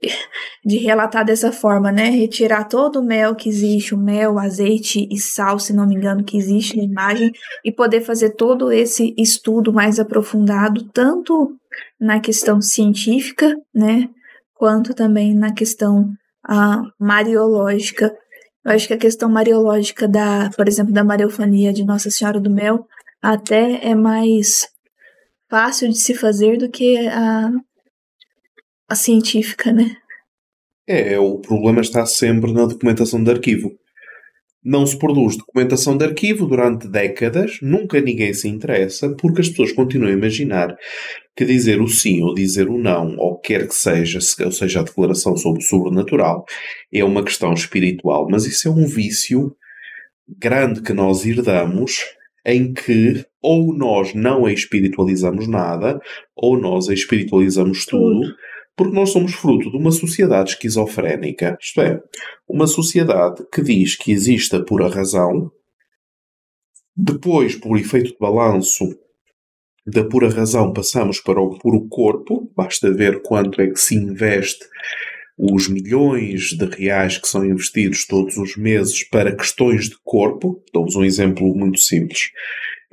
de 0.65 0.77
relatar 0.77 1.23
dessa 1.23 1.51
forma, 1.51 1.91
né? 1.91 2.09
Retirar 2.09 2.67
todo 2.67 2.99
o 2.99 3.05
mel 3.05 3.35
que 3.35 3.47
existe, 3.47 3.93
o 3.93 3.99
mel, 3.99 4.39
azeite 4.39 5.07
e 5.11 5.19
sal, 5.19 5.59
se 5.59 5.73
não 5.73 5.87
me 5.87 5.93
engano, 5.93 6.23
que 6.23 6.37
existe 6.37 6.75
na 6.75 6.83
imagem, 6.83 7.31
e 7.63 7.71
poder 7.71 8.01
fazer 8.01 8.31
todo 8.31 8.71
esse 8.71 9.13
estudo 9.15 9.71
mais 9.71 9.99
aprofundado, 9.99 10.89
tanto 10.91 11.55
na 11.99 12.19
questão 12.19 12.59
científica, 12.59 13.55
né? 13.73 14.09
Quanto 14.55 14.95
também 14.95 15.35
na 15.35 15.53
questão 15.53 16.09
ah, 16.47 16.81
mariológica 16.99 18.11
eu 18.63 18.71
acho 18.71 18.87
que 18.87 18.93
a 18.93 18.97
questão 18.97 19.29
mariológica 19.29 20.07
da, 20.07 20.49
por 20.55 20.67
exemplo, 20.67 20.93
da 20.93 21.03
mariofania 21.03 21.73
de 21.73 21.83
Nossa 21.83 22.09
Senhora 22.09 22.39
do 22.39 22.49
Mel 22.49 22.87
até 23.21 23.85
é 23.85 23.95
mais 23.95 24.67
fácil 25.49 25.89
de 25.89 25.97
se 25.99 26.13
fazer 26.13 26.57
do 26.57 26.69
que 26.69 26.97
a, 27.07 27.51
a 28.87 28.95
científica, 28.95 29.71
né? 29.71 29.97
É, 30.87 31.19
o 31.19 31.39
problema 31.39 31.81
está 31.81 32.05
sempre 32.05 32.51
na 32.51 32.65
documentação 32.65 33.23
de 33.23 33.31
arquivo. 33.31 33.71
Não 34.63 34.85
se 34.85 34.97
produz 34.97 35.35
documentação 35.37 35.97
de 35.97 36.05
arquivo 36.05 36.45
durante 36.45 36.87
décadas, 36.87 37.57
nunca 37.63 37.99
ninguém 37.99 38.31
se 38.31 38.47
interessa, 38.47 39.09
porque 39.15 39.41
as 39.41 39.49
pessoas 39.49 39.71
continuam 39.71 40.11
a 40.11 40.15
imaginar 40.15 40.75
que 41.35 41.45
dizer 41.45 41.81
o 41.81 41.87
sim 41.87 42.21
ou 42.21 42.35
dizer 42.35 42.69
o 42.69 42.77
não, 42.77 43.15
ou 43.17 43.39
quer 43.39 43.67
que 43.67 43.73
seja, 43.73 44.19
ou 44.45 44.51
seja, 44.51 44.81
a 44.81 44.83
declaração 44.83 45.35
sobre 45.35 45.63
o 45.63 45.65
sobrenatural, 45.65 46.45
é 46.93 47.03
uma 47.03 47.23
questão 47.23 47.53
espiritual. 47.53 48.27
Mas 48.29 48.45
isso 48.45 48.67
é 48.67 48.71
um 48.71 48.85
vício 48.85 49.55
grande 50.39 50.81
que 50.83 50.93
nós 50.93 51.25
herdamos, 51.25 51.99
em 52.45 52.71
que 52.71 53.25
ou 53.41 53.75
nós 53.75 54.13
não 54.13 54.47
espiritualizamos 54.47 55.47
nada, 55.47 55.99
ou 56.35 56.59
nós 56.59 56.87
espiritualizamos 56.87 57.85
tudo 57.85 58.35
porque 58.81 58.95
nós 58.95 59.11
somos 59.11 59.33
fruto 59.33 59.69
de 59.69 59.77
uma 59.77 59.91
sociedade 59.91 60.51
esquizofrénica, 60.53 61.55
isto 61.61 61.81
é, 61.81 62.01
uma 62.49 62.65
sociedade 62.65 63.45
que 63.53 63.61
diz 63.61 63.95
que 63.95 64.11
existe 64.11 64.55
a 64.55 64.63
pura 64.63 64.89
razão, 64.89 65.51
depois, 66.97 67.55
por 67.55 67.77
efeito 67.77 68.09
de 68.11 68.17
balanço, 68.19 68.85
da 69.85 70.03
pura 70.03 70.29
razão 70.29 70.73
passamos 70.73 71.19
para 71.19 71.39
o 71.39 71.59
puro 71.59 71.87
corpo, 71.89 72.51
basta 72.57 72.91
ver 72.91 73.21
quanto 73.21 73.61
é 73.61 73.67
que 73.67 73.79
se 73.79 73.93
investe 73.93 74.65
os 75.37 75.67
milhões 75.67 76.49
de 76.57 76.65
reais 76.65 77.19
que 77.19 77.27
são 77.27 77.45
investidos 77.45 78.07
todos 78.07 78.35
os 78.37 78.57
meses 78.57 79.03
para 79.09 79.35
questões 79.35 79.89
de 79.89 79.95
corpo. 80.03 80.63
Dou-vos 80.73 80.95
um 80.95 81.03
exemplo 81.03 81.55
muito 81.55 81.79
simples. 81.79 82.31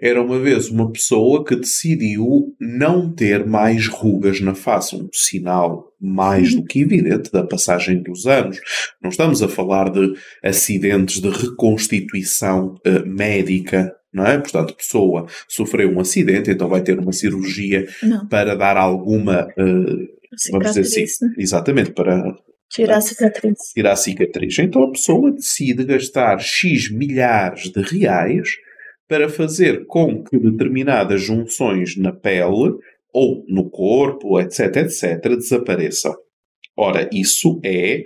Era 0.01 0.23
uma 0.23 0.39
vez 0.39 0.69
uma 0.69 0.91
pessoa 0.93 1.45
que 1.45 1.57
decidiu 1.57 2.55
não 2.61 3.13
ter 3.13 3.45
mais 3.45 3.89
rugas 3.89 4.41
na 4.41 4.55
face, 4.55 4.95
um 4.95 5.09
sinal 5.13 5.93
mais 6.01 6.55
do 6.55 6.65
que 6.65 6.83
evidente 6.83 7.33
da 7.33 7.43
passagem 7.43 8.01
dos 8.03 8.27
anos. 8.27 8.61
Não 9.03 9.11
estamos 9.11 9.43
a 9.43 9.49
falar 9.49 9.91
de 9.91 10.15
acidentes 10.45 11.21
de 11.21 11.29
reconstituição 11.29 12.77
uh, 12.87 13.07
médica 13.07 13.93
não 14.11 14.27
é? 14.27 14.39
Portanto, 14.39 14.73
a 14.73 14.77
pessoa 14.77 15.27
sofreu 15.47 15.91
um 15.91 16.01
acidente, 16.01 16.51
então 16.51 16.67
vai 16.67 16.83
ter 16.83 16.99
uma 16.99 17.13
cirurgia 17.13 17.87
não. 18.03 18.27
para 18.27 18.55
dar 18.57 18.77
alguma, 18.77 19.47
uh, 19.49 20.09
vamos 20.51 20.75
dizer 20.75 20.81
assim, 20.81 21.27
né? 21.27 21.35
exatamente, 21.37 21.93
para 21.93 22.35
tirar 22.71 22.97
a 22.97 23.01
cicatriz. 23.01 23.59
Tirar 23.75 23.93
a 23.93 23.97
cicatriz. 23.97 24.59
Então 24.59 24.83
a 24.83 24.91
pessoa 24.91 25.31
decide 25.31 25.85
gastar 25.85 26.39
X 26.39 26.91
milhares 26.91 27.71
de 27.71 27.83
reais 27.83 28.57
para 29.09 29.29
fazer 29.29 29.87
com 29.87 30.23
que 30.23 30.39
determinadas 30.39 31.23
junções 31.23 31.97
na 31.97 32.13
pele 32.13 32.77
ou 33.13 33.45
no 33.49 33.69
corpo, 33.71 34.39
etc, 34.39 34.77
etc, 34.77 35.21
desapareçam. 35.37 36.15
Ora, 36.77 37.09
isso 37.13 37.59
é 37.65 38.05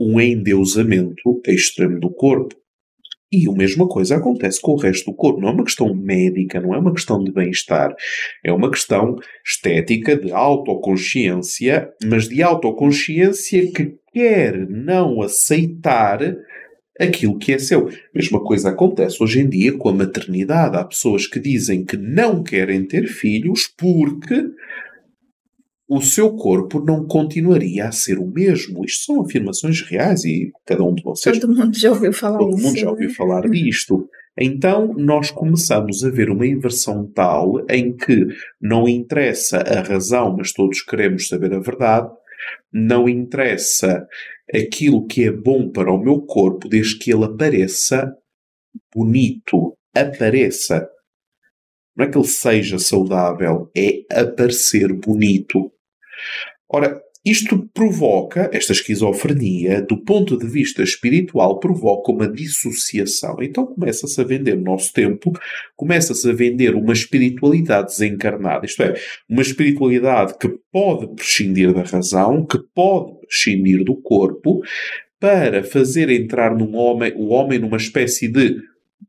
um 0.00 0.20
endeusamento 0.20 1.40
extremo 1.46 2.00
do 2.00 2.10
corpo. 2.10 2.56
E 3.30 3.46
a 3.46 3.52
mesma 3.52 3.86
coisa 3.86 4.16
acontece 4.16 4.58
com 4.58 4.72
o 4.72 4.78
resto 4.78 5.10
do 5.10 5.16
corpo. 5.16 5.38
Não 5.38 5.50
é 5.50 5.52
uma 5.52 5.64
questão 5.64 5.94
médica, 5.94 6.60
não 6.60 6.74
é 6.74 6.78
uma 6.78 6.94
questão 6.94 7.22
de 7.22 7.30
bem-estar. 7.30 7.94
É 8.42 8.50
uma 8.50 8.70
questão 8.70 9.16
estética, 9.46 10.16
de 10.16 10.32
autoconsciência, 10.32 11.92
mas 12.06 12.26
de 12.26 12.42
autoconsciência 12.42 13.70
que 13.70 13.98
quer 14.14 14.66
não 14.68 15.20
aceitar 15.20 16.20
aquilo 16.98 17.38
que 17.38 17.52
é 17.52 17.58
seu. 17.58 17.88
Mesma 18.14 18.42
coisa 18.42 18.70
acontece 18.70 19.22
hoje 19.22 19.40
em 19.40 19.48
dia 19.48 19.72
com 19.76 19.88
a 19.88 19.94
maternidade. 19.94 20.76
Há 20.76 20.84
pessoas 20.84 21.26
que 21.26 21.38
dizem 21.38 21.84
que 21.84 21.96
não 21.96 22.42
querem 22.42 22.84
ter 22.84 23.06
filhos 23.06 23.66
porque 23.76 24.50
o 25.88 26.02
seu 26.02 26.32
corpo 26.32 26.84
não 26.84 27.06
continuaria 27.06 27.86
a 27.86 27.92
ser 27.92 28.18
o 28.18 28.26
mesmo. 28.26 28.84
Isto 28.84 29.06
são 29.06 29.22
afirmações 29.22 29.80
reais 29.80 30.24
e 30.24 30.52
cada 30.66 30.84
um 30.84 30.94
de 30.94 31.02
vocês. 31.02 31.38
Todo 31.38 31.54
mundo 31.54 31.78
já 31.78 31.90
ouviu 31.90 32.12
falar 32.12 32.38
Todo 32.38 32.58
mundo 32.58 32.78
já 32.78 32.90
ouviu 32.90 33.10
falar 33.10 33.40
disto. 33.48 34.08
Então 34.38 34.94
nós 34.96 35.30
começamos 35.30 36.04
a 36.04 36.10
ver 36.10 36.30
uma 36.30 36.46
inversão 36.46 37.06
tal 37.06 37.64
em 37.68 37.92
que 37.96 38.26
não 38.60 38.86
interessa 38.86 39.58
a 39.58 39.80
razão, 39.80 40.36
mas 40.36 40.52
todos 40.52 40.82
queremos 40.82 41.26
saber 41.26 41.52
a 41.54 41.58
verdade, 41.58 42.10
não 42.72 43.08
interessa 43.08 44.06
aquilo 44.54 45.06
que 45.06 45.24
é 45.24 45.30
bom 45.30 45.70
para 45.70 45.92
o 45.92 45.98
meu 45.98 46.20
corpo, 46.22 46.68
desde 46.68 46.98
que 46.98 47.12
ele 47.12 47.24
apareça 47.24 48.14
bonito, 48.94 49.76
apareça. 49.94 50.88
Não 51.96 52.06
é 52.06 52.10
que 52.10 52.16
ele 52.16 52.26
seja 52.26 52.78
saudável, 52.78 53.70
é 53.76 54.02
aparecer 54.10 54.92
bonito. 54.92 55.72
Ora, 56.68 57.00
isto 57.24 57.68
provoca, 57.74 58.48
esta 58.52 58.72
esquizofrenia, 58.72 59.82
do 59.82 60.02
ponto 60.02 60.38
de 60.38 60.46
vista 60.46 60.82
espiritual, 60.82 61.58
provoca 61.58 62.12
uma 62.12 62.28
dissociação. 62.28 63.36
Então 63.42 63.66
começa-se 63.66 64.20
a 64.20 64.24
vender 64.24 64.56
no 64.56 64.64
nosso 64.64 64.92
tempo, 64.92 65.32
começa-se 65.76 66.28
a 66.30 66.32
vender 66.32 66.74
uma 66.74 66.92
espiritualidade 66.92 67.88
desencarnada, 67.88 68.64
isto 68.64 68.82
é, 68.82 68.94
uma 69.28 69.42
espiritualidade 69.42 70.38
que 70.38 70.48
pode 70.72 71.14
prescindir 71.14 71.74
da 71.74 71.82
razão, 71.82 72.46
que 72.46 72.58
pode 72.74 73.18
prescindir 73.26 73.84
do 73.84 73.96
corpo, 73.96 74.62
para 75.20 75.64
fazer 75.64 76.10
entrar 76.10 76.56
num 76.56 76.76
homem, 76.76 77.12
o 77.16 77.28
homem 77.28 77.58
numa 77.58 77.76
espécie 77.76 78.28
de 78.28 78.56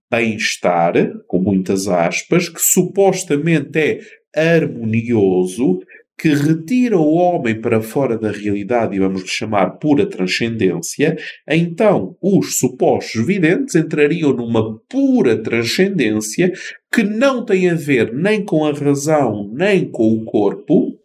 bem-estar, 0.10 0.93
com 1.28 1.39
muitas 1.39 1.88
aspas, 1.88 2.50
que 2.50 2.60
supostamente 2.60 3.78
é 3.78 4.00
harmonioso, 4.36 5.80
que 6.19 6.34
retira 6.34 6.97
o 6.97 7.13
homem 7.13 7.60
para 7.60 7.82
fora 7.82 8.17
da 8.17 8.29
realidade 8.29 8.93
e 8.93 8.99
vamos 8.99 9.21
lhe 9.21 9.27
chamar 9.27 9.77
pura 9.77 10.05
transcendência, 10.05 11.15
então 11.47 12.17
os 12.21 12.60
supostos 12.60 13.25
videntes 13.25 13.73
entrariam 13.75 14.34
numa 14.34 14.77
pura 14.89 15.41
transcendência 15.41 16.51
que 16.93 17.03
não 17.03 17.45
tem 17.45 17.69
a 17.69 17.75
ver 17.75 18.13
nem 18.13 18.43
com 18.43 18.65
a 18.65 18.73
razão 18.73 19.49
nem 19.53 19.89
com 19.89 20.12
o 20.12 20.25
corpo, 20.25 20.99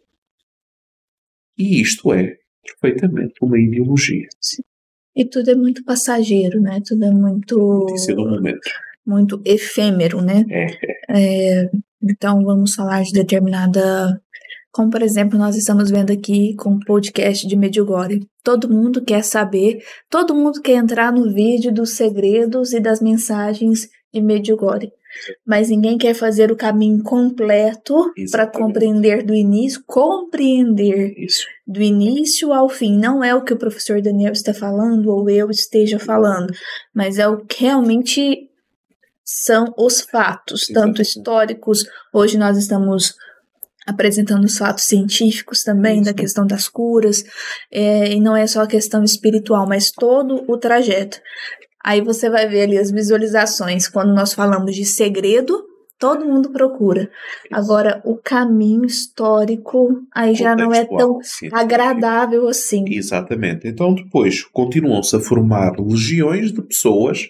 e 1.57 1.81
isto 1.81 2.13
é 2.13 2.35
perfeitamente 2.81 3.33
uma 3.41 3.57
ideologia. 3.57 4.27
Sim. 4.41 4.61
E 5.15 5.23
tudo 5.23 5.49
é 5.49 5.55
muito 5.55 5.81
passageiro, 5.85 6.59
né? 6.59 6.81
Tudo 6.85 7.05
é 7.05 7.11
muito. 7.11 7.57
Momento. 8.17 8.69
Muito 9.05 9.41
efêmero, 9.45 10.21
né? 10.21 10.43
É, 10.49 10.65
é. 10.65 11.61
É, 11.61 11.71
então 12.03 12.43
vamos 12.43 12.75
falar 12.75 13.03
de 13.03 13.13
determinada 13.13 14.21
como, 14.75 14.91
por 14.91 15.01
exemplo, 15.01 15.39
nós 15.39 15.55
estamos 15.55 15.89
vendo 15.89 16.11
aqui 16.11 16.53
com 16.55 16.71
o 16.71 16.79
podcast 16.81 17.47
de 17.47 17.55
Medjugorje. 17.55 18.27
Todo 18.43 18.69
mundo 18.69 19.01
quer 19.01 19.23
saber, 19.23 19.81
todo 20.09 20.35
mundo 20.35 20.61
quer 20.61 20.73
entrar 20.73 21.13
no 21.13 21.33
vídeo 21.33 21.73
dos 21.73 21.91
segredos 21.91 22.73
e 22.73 22.81
das 22.81 22.99
mensagens 22.99 23.87
de 24.13 24.19
Medjugorje. 24.19 24.91
Mas 25.47 25.69
ninguém 25.69 25.97
quer 25.97 26.13
fazer 26.13 26.51
o 26.51 26.57
caminho 26.57 27.01
completo 27.03 28.11
para 28.29 28.45
compreender 28.45 29.23
do 29.23 29.33
início, 29.33 29.81
compreender 29.87 31.13
Isso. 31.17 31.45
do 31.65 31.81
início 31.81 32.51
ao 32.51 32.67
fim. 32.67 32.97
Não 32.97 33.23
é 33.23 33.33
o 33.33 33.45
que 33.45 33.53
o 33.53 33.57
professor 33.57 34.01
Daniel 34.01 34.33
está 34.33 34.53
falando 34.53 35.09
ou 35.09 35.29
eu 35.29 35.49
esteja 35.49 35.97
falando, 35.97 36.53
mas 36.93 37.17
é 37.17 37.25
o 37.25 37.37
que 37.37 37.63
realmente 37.63 38.49
são 39.23 39.73
os 39.77 40.01
fatos, 40.01 40.67
tanto 40.67 41.01
históricos. 41.01 41.85
Hoje 42.13 42.37
nós 42.37 42.57
estamos 42.57 43.15
apresentando 43.85 44.43
os 44.45 44.57
fatos 44.57 44.85
científicos 44.85 45.63
também 45.63 45.97
Isso. 45.97 46.05
da 46.05 46.13
questão 46.13 46.45
das 46.45 46.67
curas, 46.67 47.23
é, 47.71 48.13
e 48.13 48.19
não 48.19 48.35
é 48.35 48.47
só 48.47 48.61
a 48.61 48.67
questão 48.67 49.03
espiritual, 49.03 49.67
mas 49.67 49.91
todo 49.91 50.43
o 50.47 50.57
trajeto. 50.57 51.19
Aí 51.83 52.01
você 52.01 52.29
vai 52.29 52.47
ver 52.47 52.63
ali 52.63 52.77
as 52.77 52.89
visualizações, 52.89 53.87
quando 53.87 54.13
nós 54.13 54.33
falamos 54.33 54.75
de 54.75 54.85
segredo, 54.85 55.63
todo 55.99 56.25
mundo 56.25 56.51
procura. 56.51 57.09
Agora, 57.51 58.01
o 58.03 58.17
caminho 58.17 58.85
histórico 58.85 60.01
aí 60.13 60.35
já 60.35 60.55
não 60.55 60.73
é 60.73 60.85
tão 60.85 61.19
agradável 61.51 62.47
assim. 62.47 62.85
Exatamente. 62.87 63.67
Então, 63.67 63.93
depois 63.93 64.43
continuam-se 64.43 65.15
a 65.15 65.19
formar 65.19 65.79
legiões 65.79 66.51
de 66.51 66.61
pessoas 66.61 67.27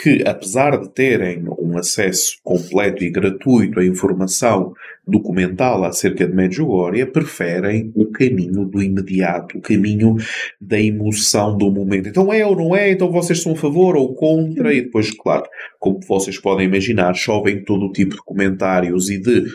que, 0.00 0.22
apesar 0.24 0.78
de 0.78 0.88
terem 0.90 1.44
um 1.58 1.76
acesso 1.76 2.38
completo 2.44 3.02
e 3.02 3.10
gratuito 3.10 3.80
à 3.80 3.84
informação 3.84 4.72
documental 5.04 5.82
acerca 5.82 6.24
de 6.24 6.32
Medjugorje, 6.32 7.04
preferem 7.06 7.90
o 7.96 8.06
caminho 8.06 8.64
do 8.64 8.80
imediato, 8.80 9.58
o 9.58 9.60
caminho 9.60 10.16
da 10.60 10.80
emoção 10.80 11.56
do 11.56 11.68
momento. 11.70 12.08
Então 12.08 12.32
é 12.32 12.46
ou 12.46 12.54
não 12.54 12.76
é? 12.76 12.92
Então 12.92 13.10
vocês 13.10 13.42
são 13.42 13.52
a 13.52 13.56
favor 13.56 13.96
ou 13.96 14.14
contra? 14.14 14.72
E 14.72 14.82
depois, 14.82 15.10
claro, 15.10 15.44
como 15.80 15.98
vocês 16.06 16.38
podem 16.38 16.66
imaginar, 16.66 17.14
chovem 17.14 17.64
todo 17.64 17.86
o 17.86 17.92
tipo 17.92 18.14
de 18.14 18.22
comentários 18.22 19.10
e 19.10 19.18
de 19.18 19.46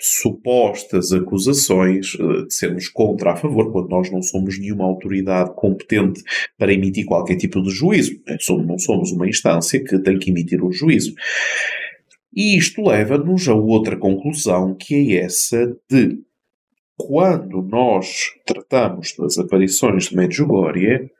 supostas 0.00 1.12
acusações 1.12 2.16
eh, 2.18 2.46
de 2.46 2.54
sermos 2.54 2.88
contra 2.88 3.32
a 3.32 3.36
favor, 3.36 3.70
quando 3.70 3.88
nós 3.88 4.10
não 4.10 4.22
somos 4.22 4.58
nenhuma 4.58 4.84
autoridade 4.84 5.52
competente 5.54 6.22
para 6.58 6.72
emitir 6.72 7.04
qualquer 7.04 7.36
tipo 7.36 7.62
de 7.62 7.70
juízo. 7.70 8.20
Né? 8.26 8.36
Não 8.66 8.78
somos 8.78 9.12
uma 9.12 9.28
instância 9.28 9.82
que 9.82 9.98
tem 9.98 10.18
que 10.18 10.30
emitir 10.30 10.64
um 10.64 10.72
juízo. 10.72 11.14
E 12.34 12.56
isto 12.56 12.82
leva-nos 12.82 13.48
a 13.48 13.54
outra 13.54 13.96
conclusão, 13.96 14.74
que 14.74 14.94
é 14.94 15.24
essa 15.24 15.76
de 15.90 16.18
quando 16.96 17.62
nós 17.62 18.32
tratamos 18.46 19.14
das 19.18 19.38
aparições 19.38 20.04
de 20.04 20.16
Medjugorje 20.16 21.10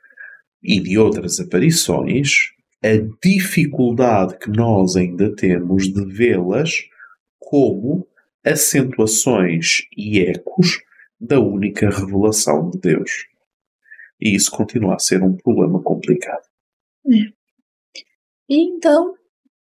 e 0.62 0.78
de 0.78 0.98
outras 0.98 1.40
aparições, 1.40 2.50
a 2.82 2.96
dificuldade 3.22 4.38
que 4.38 4.50
nós 4.50 4.94
ainda 4.96 5.34
temos 5.34 5.92
de 5.92 6.04
vê-las 6.04 6.70
como 7.38 8.06
acentuações 8.44 9.82
e 9.96 10.20
ecos 10.20 10.80
da 11.20 11.38
única 11.38 11.90
revelação 11.90 12.70
de 12.70 12.78
Deus. 12.78 13.10
E 14.20 14.34
isso 14.34 14.50
continua 14.50 14.94
a 14.94 14.98
ser 14.98 15.22
um 15.22 15.36
problema 15.36 15.82
complicado. 15.82 16.42
É. 17.06 17.40
E 18.48 18.62
então. 18.62 19.14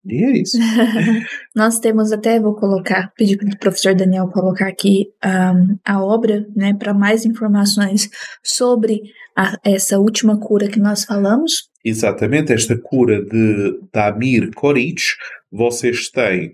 E 0.04 0.22
é 0.22 0.38
isso. 0.38 0.58
Nós 1.56 1.78
temos 1.78 2.12
até, 2.12 2.38
vou 2.38 2.54
colocar, 2.54 3.12
pedir 3.16 3.38
para 3.38 3.48
o 3.48 3.58
professor 3.58 3.94
Daniel 3.94 4.28
colocar 4.28 4.68
aqui 4.68 5.08
um, 5.24 5.78
a 5.84 6.04
obra, 6.04 6.46
né, 6.54 6.74
para 6.74 6.92
mais 6.92 7.24
informações 7.24 8.10
sobre 8.42 9.00
a, 9.34 9.58
essa 9.64 9.98
última 9.98 10.38
cura 10.38 10.68
que 10.68 10.78
nós 10.78 11.04
falamos. 11.04 11.70
Exatamente, 11.84 12.52
esta 12.52 12.76
cura 12.76 13.24
de 13.24 13.80
Damir 13.92 14.50
Koric, 14.54 15.02
vocês 15.50 16.10
têm 16.10 16.52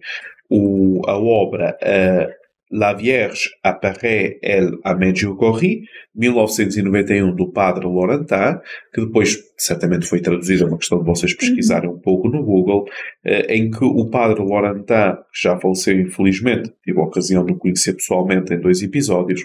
o, 0.50 1.00
a 1.06 1.16
obra 1.16 1.78
uh, 1.82 2.40
La 2.72 2.92
Vierge 2.92 3.50
apparaît, 3.62 4.38
elle, 4.42 4.78
à 4.84 4.94
Medjugorje, 4.94 5.82
1991, 6.14 7.34
do 7.34 7.50
padre 7.50 7.86
Laurentin, 7.86 8.60
que 8.92 9.00
depois 9.00 9.36
certamente 9.56 10.06
foi 10.06 10.20
traduzida, 10.20 10.64
é 10.64 10.66
uma 10.66 10.78
questão 10.78 10.98
de 10.98 11.04
vocês 11.04 11.34
pesquisarem 11.34 11.90
um 11.90 11.98
pouco 11.98 12.28
no 12.28 12.44
Google, 12.44 12.84
uh, 13.26 13.30
em 13.48 13.70
que 13.70 13.84
o 13.84 14.08
padre 14.10 14.42
Laurentin, 14.44 15.16
que 15.32 15.40
já 15.42 15.58
faleceu 15.58 16.00
infelizmente, 16.00 16.72
tive 16.84 17.00
a 17.00 17.04
ocasião 17.04 17.44
de 17.44 17.52
o 17.52 17.56
conhecer 17.56 17.94
pessoalmente 17.94 18.52
em 18.52 18.60
dois 18.60 18.82
episódios, 18.82 19.44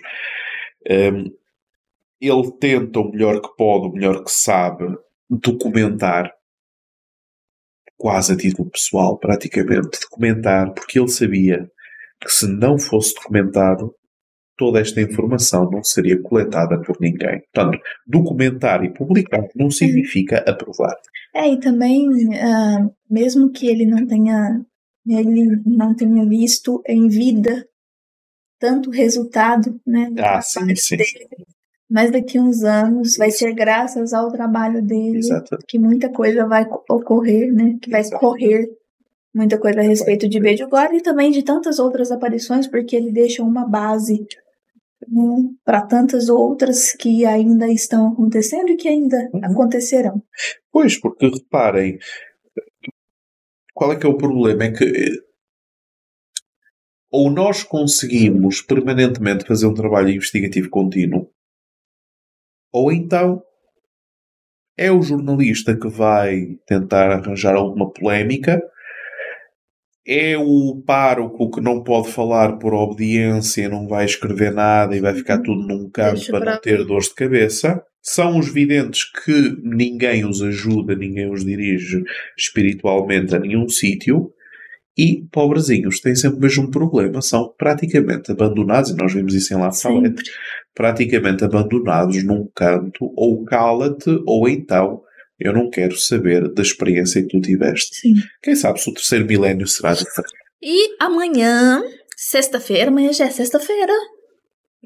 ehm, 0.87 1.31
ele 2.21 2.51
tenta 2.59 2.99
o 2.99 3.11
melhor 3.11 3.41
que 3.41 3.49
pode, 3.57 3.87
o 3.87 3.91
melhor 3.91 4.23
que 4.23 4.31
sabe, 4.31 4.85
documentar 5.29 6.31
quase 7.97 8.33
a 8.33 8.37
título 8.37 8.69
pessoal, 8.69 9.17
praticamente, 9.17 9.99
documentar, 10.01 10.73
porque 10.73 10.99
ele 10.99 11.07
sabia 11.07 11.69
que 12.21 12.29
se 12.29 12.47
não 12.47 12.77
fosse 12.77 13.13
documentado, 13.15 13.93
toda 14.57 14.79
esta 14.79 15.01
informação 15.01 15.69
não 15.69 15.83
seria 15.83 16.21
coletada 16.21 16.79
por 16.81 16.97
ninguém. 16.99 17.41
Portanto, 17.53 17.79
documentar 18.07 18.83
e 18.83 18.93
publicar 18.93 19.45
não 19.55 19.69
significa 19.69 20.37
aprovar. 20.47 20.95
É, 21.33 21.49
e 21.49 21.59
também, 21.59 22.07
uh, 22.07 22.93
mesmo 23.09 23.51
que 23.51 23.67
ele 23.67 23.85
não 23.85 24.05
tenha 24.07 24.61
ele 25.07 25.61
não 25.65 25.95
tenha 25.95 26.25
visto 26.25 26.81
em 26.87 27.07
vida 27.07 27.67
tanto 28.59 28.89
resultado, 28.89 29.79
né? 29.85 30.09
Ah, 30.17 30.41
sim, 30.41 30.75
sim. 30.75 30.97
Dele, 30.97 31.45
mas 31.89 32.11
daqui 32.11 32.39
uns 32.39 32.63
anos 32.63 33.17
vai 33.17 33.31
ser 33.31 33.53
graças 33.53 34.13
ao 34.13 34.31
trabalho 34.31 34.81
dele 34.81 35.19
Exato. 35.19 35.57
que 35.67 35.77
muita 35.77 36.09
coisa 36.09 36.45
vai 36.45 36.65
ocorrer, 36.89 37.53
né? 37.53 37.77
Que 37.81 37.89
vai 37.89 38.01
Exato. 38.01 38.19
correr 38.19 38.67
muita 39.33 39.57
coisa 39.59 39.81
a 39.81 39.83
respeito 39.83 40.29
de 40.29 40.39
Medjugorje 40.39 40.95
e 40.95 41.03
também 41.03 41.29
de 41.29 41.43
tantas 41.43 41.77
outras 41.77 42.09
aparições, 42.11 42.67
porque 42.67 42.95
ele 42.95 43.11
deixa 43.11 43.43
uma 43.43 43.67
base 43.67 44.25
né, 45.07 45.49
para 45.63 45.81
tantas 45.81 46.29
outras 46.29 46.93
que 46.93 47.25
ainda 47.25 47.67
estão 47.67 48.07
acontecendo 48.07 48.69
e 48.69 48.77
que 48.77 48.87
ainda 48.87 49.29
uhum. 49.33 49.41
acontecerão. 49.43 50.23
Pois, 50.71 50.99
porque 50.99 51.27
reparem, 51.27 51.99
qual 53.73 53.91
é 53.91 53.97
que 53.97 54.05
é 54.05 54.09
o 54.09 54.17
problema? 54.17 54.63
É 54.63 54.71
que 54.71 55.25
ou 57.11 57.29
nós 57.29 57.63
conseguimos 57.63 58.61
permanentemente 58.61 59.45
fazer 59.45 59.67
um 59.67 59.73
trabalho 59.73 60.09
investigativo 60.09 60.69
contínuo, 60.69 61.29
ou 62.75 62.91
então 62.91 63.41
é 64.77 64.91
o 64.91 65.01
jornalista 65.01 65.73
que 65.79 65.87
vai 65.87 66.57
tentar 66.67 67.09
arranjar 67.09 67.55
alguma 67.55 67.89
polémica, 67.89 68.61
é 70.05 70.37
o 70.37 70.83
pároco 70.85 71.49
que 71.49 71.61
não 71.61 71.81
pode 71.81 72.11
falar 72.11 72.57
por 72.57 72.73
obediência, 72.73 73.69
não 73.69 73.87
vai 73.87 74.03
escrever 74.03 74.51
nada 74.51 74.93
e 74.93 74.99
vai 74.99 75.15
ficar 75.15 75.37
uhum. 75.37 75.43
tudo 75.43 75.67
num 75.67 75.89
canto 75.89 76.27
para 76.27 76.51
não 76.51 76.59
ter 76.59 76.83
dores 76.83 77.07
de 77.07 77.15
cabeça. 77.15 77.81
São 78.01 78.37
os 78.37 78.53
videntes 78.53 79.05
que 79.05 79.57
ninguém 79.63 80.25
os 80.25 80.41
ajuda, 80.41 80.97
ninguém 80.97 81.31
os 81.31 81.45
dirige 81.45 82.03
espiritualmente 82.37 83.33
a 83.33 83.39
nenhum 83.39 83.69
sítio. 83.69 84.33
E 84.97 85.27
pobrezinhos 85.31 85.99
têm 85.99 86.15
sempre 86.15 86.37
o 86.37 86.41
mesmo 86.41 86.71
problema, 86.71 87.21
são 87.21 87.53
praticamente 87.57 88.31
abandonados, 88.31 88.91
e 88.91 88.95
nós 88.95 89.13
vimos 89.13 89.33
isso 89.33 89.53
em 89.53 89.57
La 89.57 89.71
Salette, 89.71 90.23
praticamente 90.73 91.43
abandonados 91.43 92.23
num 92.23 92.47
canto, 92.55 93.11
ou 93.15 93.43
cala-te, 93.43 94.09
ou 94.25 94.47
então 94.47 95.01
eu 95.39 95.51
não 95.51 95.69
quero 95.69 95.97
saber 95.97 96.47
da 96.53 96.61
experiência 96.61 97.21
que 97.21 97.27
tu 97.27 97.41
tiveste. 97.41 97.95
Sim. 97.95 98.13
Quem 98.41 98.55
sabe 98.55 98.79
se 98.79 98.89
o 98.89 98.93
terceiro 98.93 99.25
milénio 99.25 99.67
será 99.67 99.93
diferente. 99.93 100.33
E 100.61 100.95
amanhã, 100.99 101.83
sexta-feira, 102.15 102.89
amanhã 102.89 103.11
já 103.11 103.25
é 103.25 103.29
sexta-feira. 103.29 103.93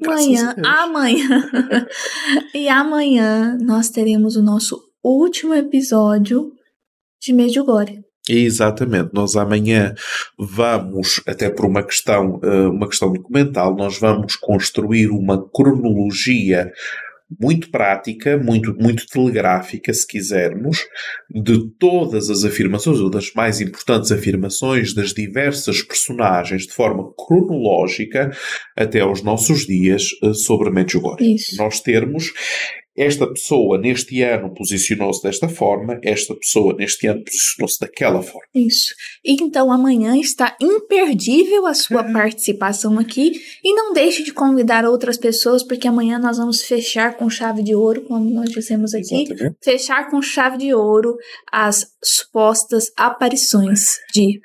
Amanhã, 0.04 0.56
amanhã. 0.64 1.50
e 2.54 2.68
amanhã 2.68 3.56
nós 3.60 3.90
teremos 3.90 4.34
o 4.34 4.42
nosso 4.42 4.80
último 5.04 5.54
episódio 5.54 6.52
de 7.20 7.32
Medjugorje. 7.32 8.02
Exatamente, 8.32 9.10
nós 9.12 9.34
amanhã 9.36 9.94
vamos, 10.38 11.20
até 11.26 11.50
por 11.50 11.66
uma 11.66 11.82
questão, 11.82 12.40
eh, 12.42 12.68
uma 12.68 12.88
questão 12.88 13.12
documental, 13.12 13.74
nós 13.74 13.98
vamos 13.98 14.36
construir 14.36 15.08
uma 15.08 15.48
cronologia 15.50 16.70
muito 17.38 17.70
prática, 17.70 18.36
muito, 18.36 18.74
muito 18.74 19.06
telegráfica, 19.06 19.92
se 19.92 20.06
quisermos, 20.06 20.86
de 21.30 21.68
todas 21.78 22.28
as 22.28 22.44
afirmações, 22.44 22.98
ou 22.98 23.08
das 23.08 23.32
mais 23.34 23.60
importantes 23.60 24.10
afirmações 24.10 24.92
das 24.92 25.12
diversas 25.12 25.82
personagens, 25.82 26.66
de 26.66 26.72
forma 26.72 27.12
cronológica, 27.16 28.30
até 28.76 29.00
aos 29.00 29.22
nossos 29.22 29.66
dias, 29.66 30.08
eh, 30.22 30.34
sobre 30.34 30.70
Medjugorje. 30.70 31.56
Nós 31.56 31.80
termos 31.80 32.32
esta 32.96 33.26
pessoa 33.26 33.78
neste 33.78 34.22
ano 34.22 34.52
posicionou-se 34.52 35.22
desta 35.22 35.48
forma, 35.48 35.98
esta 36.02 36.34
pessoa 36.34 36.74
neste 36.74 37.06
ano 37.06 37.24
posicionou-se 37.24 37.78
daquela 37.80 38.22
forma. 38.22 38.46
Isso. 38.54 38.94
Então 39.24 39.72
amanhã 39.72 40.16
está 40.16 40.56
imperdível 40.60 41.66
a 41.66 41.74
sua 41.74 42.04
uhum. 42.04 42.12
participação 42.12 42.98
aqui 42.98 43.40
e 43.64 43.74
não 43.74 43.92
deixe 43.92 44.22
de 44.22 44.32
convidar 44.32 44.84
outras 44.84 45.16
pessoas, 45.16 45.62
porque 45.62 45.88
amanhã 45.88 46.18
nós 46.18 46.38
vamos 46.38 46.62
fechar 46.62 47.16
com 47.16 47.30
chave 47.30 47.62
de 47.62 47.74
ouro, 47.74 48.02
como 48.02 48.28
nós 48.30 48.50
dissemos 48.50 48.94
aqui, 48.94 49.22
Exatamente. 49.22 49.56
fechar 49.62 50.10
com 50.10 50.20
chave 50.20 50.58
de 50.58 50.74
ouro 50.74 51.16
as 51.50 51.86
supostas 52.02 52.90
aparições 52.96 53.98
de 54.12 54.40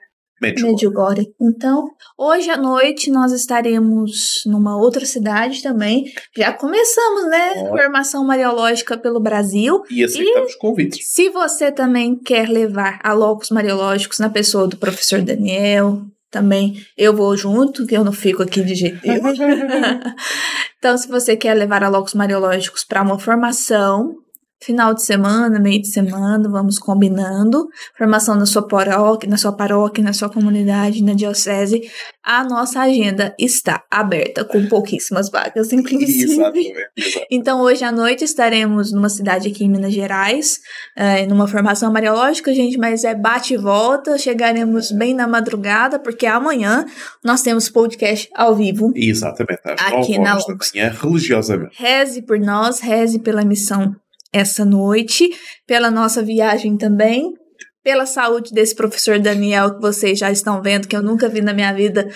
Medjugorje. 0.54 1.28
Então, 1.42 1.88
hoje 2.18 2.50
à 2.50 2.58
noite 2.58 3.12
nós 3.12 3.32
estaremos 3.32 4.42
numa 4.46 4.78
outra 4.78 5.06
cidade 5.06 5.62
também. 5.62 6.06
Já 6.36 6.54
começamos, 6.54 7.30
né? 7.30 7.68
Formação 7.70 8.26
mariológica 8.26 8.98
pelo 8.98 9.20
Brasil. 9.20 9.82
E 9.90 10.04
aceitamos 10.04 10.54
e 10.54 10.58
convites. 10.58 11.08
Se 11.08 11.30
você 11.30 11.72
também 11.72 12.18
quer 12.18 12.50
levar 12.50 13.00
alocos 13.04 13.50
mariológicos 13.50 14.20
na 14.20 14.30
pessoa 14.30 14.68
do 14.68 14.78
professor 14.78 15.22
Daniel, 15.22 16.02
também 16.32 16.86
eu 16.98 17.16
vou 17.16 17.36
junto, 17.38 17.86
que 17.88 17.96
eu 17.96 18.04
não 18.04 18.12
fico 18.12 18.44
aqui 18.44 18.62
de 18.62 18.76
jeito 18.76 19.00
nenhum. 19.08 19.24
então, 20.78 20.98
se 20.98 21.08
você 21.08 21.38
quer 21.38 21.54
levar 21.54 21.84
alocos 21.84 22.14
mariológicos 22.14 22.84
para 22.84 23.02
uma 23.02 23.18
formação, 23.18 24.16
final 24.62 24.94
de 24.94 25.04
semana, 25.04 25.60
meio 25.60 25.82
de 25.82 25.90
semana, 25.90 26.50
vamos 26.50 26.80
combinando. 26.80 27.68
Formação 27.98 28.36
na 28.36 28.46
sua 28.46 28.68
paróquia, 28.68 29.30
na 29.30 29.38
sua 29.38 29.52
paróquia, 29.52 30.04
na 30.04 30.14
sua 30.14 30.30
comunidade, 30.30 31.04
na 31.04 31.14
diocese. 31.14 31.82
A 32.24 32.44
nossa 32.44 32.82
agenda 32.82 33.36
está 33.40 33.84
aberta, 33.92 34.44
com 34.44 34.68
pouquíssimas 34.68 35.30
vagas, 35.30 35.72
inclusive. 35.72 36.34
Exatamente, 36.34 36.74
exatamente. 36.98 37.28
Então, 37.30 37.62
hoje 37.62 37.84
à 37.84 37.92
noite 37.92 38.24
estaremos 38.24 38.92
numa 38.92 39.10
cidade 39.10 39.48
aqui 39.48 39.66
em 39.66 39.70
Minas 39.70 39.94
Gerais, 39.94 40.60
é, 40.96 41.26
numa 41.28 41.48
formação 41.48 41.92
mariológica, 41.92 42.54
gente, 42.54 42.78
mas 42.78 43.04
é 43.04 43.14
bate 43.14 43.54
e 43.54 43.58
volta. 43.58 44.18
Chegaremos 44.18 44.92
bem 44.92 45.14
na 45.14 45.28
madrugada, 45.28 46.00
porque 46.00 46.26
amanhã 46.26 46.86
nós 47.24 47.42
temos 47.42 47.70
podcast 47.70 48.30
ao 48.36 48.56
vivo. 48.56 48.92
Exatamente, 48.96 49.62
às 49.64 49.94
aqui 49.94 50.18
na 50.18 50.36
da 50.36 50.46
manhã, 50.48 50.96
religiosamente. 51.02 51.76
Reze 51.78 52.22
por 52.22 52.40
nós, 52.40 52.80
reze 52.80 53.20
pela 53.20 53.44
missão 53.44 53.96
essa 54.36 54.66
noite, 54.66 55.30
pela 55.66 55.90
nossa 55.90 56.22
viagem 56.22 56.78
também, 56.78 57.34
pela 57.82 58.06
saúde 58.06 58.52
desse 58.52 58.76
professor 58.76 59.18
Daniel 59.18 59.76
que 59.76 59.82
vocês 59.82 60.20
já 60.20 60.30
estão 60.30 60.62
vendo, 60.62 60.90
que 60.90 60.96
eu 60.96 61.02
nunca 61.02 61.30
vi 61.30 61.40
na 61.40 61.54
minha 61.54 61.72
vida. 61.72 62.10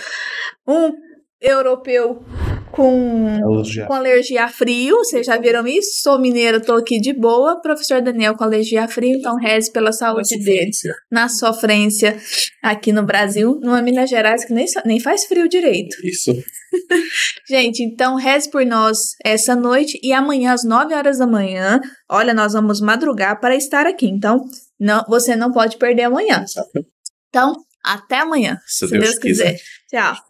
Um 0.68 0.92
europeu 1.40 2.22
com 2.80 3.40
alergia. 3.44 3.86
com 3.86 3.94
alergia 3.94 4.44
a 4.46 4.48
frio, 4.48 4.96
vocês 5.00 5.26
já 5.26 5.38
viram 5.38 5.68
isso? 5.68 6.02
Sou 6.02 6.18
mineira, 6.18 6.62
tô 6.62 6.74
aqui 6.74 6.98
de 6.98 7.12
boa. 7.12 7.62
Professor 7.62 8.02
Daniel 8.02 8.38
com 8.38 8.44
alergia 8.46 8.86
a 8.86 8.88
frio, 8.88 9.18
então 9.18 9.36
reze 9.36 9.70
pela 9.70 9.92
saúde 9.92 10.38
dele. 10.40 10.72
Na 11.12 11.28
sofrência 11.28 12.18
aqui 12.64 12.94
no 12.94 13.04
Brasil, 13.04 13.60
numa 13.62 13.82
Minas 13.82 14.10
Gerais 14.10 14.46
que 14.46 14.54
nem, 14.54 14.66
nem 14.86 15.00
faz 15.00 15.26
frio 15.26 15.50
direito. 15.50 15.98
Isso. 16.06 16.32
Gente, 17.50 17.84
então 17.84 18.16
reze 18.16 18.50
por 18.50 18.66
nós 18.66 18.98
essa 19.26 19.56
noite 19.56 20.00
e 20.02 20.14
amanhã 20.14 20.54
às 20.54 20.64
9 20.64 20.94
horas 20.94 21.18
da 21.18 21.28
manhã, 21.28 21.82
olha, 22.10 22.34
nós 22.34 22.54
vamos 22.54 22.80
madrugar 22.80 23.42
para 23.42 23.58
estar 23.58 23.86
aqui. 23.88 24.08
Então, 24.08 24.46
não, 24.80 25.04
você 25.10 25.36
não 25.36 25.52
pode 25.52 25.78
perder 25.78 26.04
amanhã. 26.04 26.46
Então, 27.28 27.54
até 27.84 28.20
amanhã, 28.20 28.58
se, 28.66 28.88
se 28.88 28.92
Deus, 28.92 29.04
Deus 29.04 29.20
quiser. 29.20 29.58
Tchau. 29.90 30.29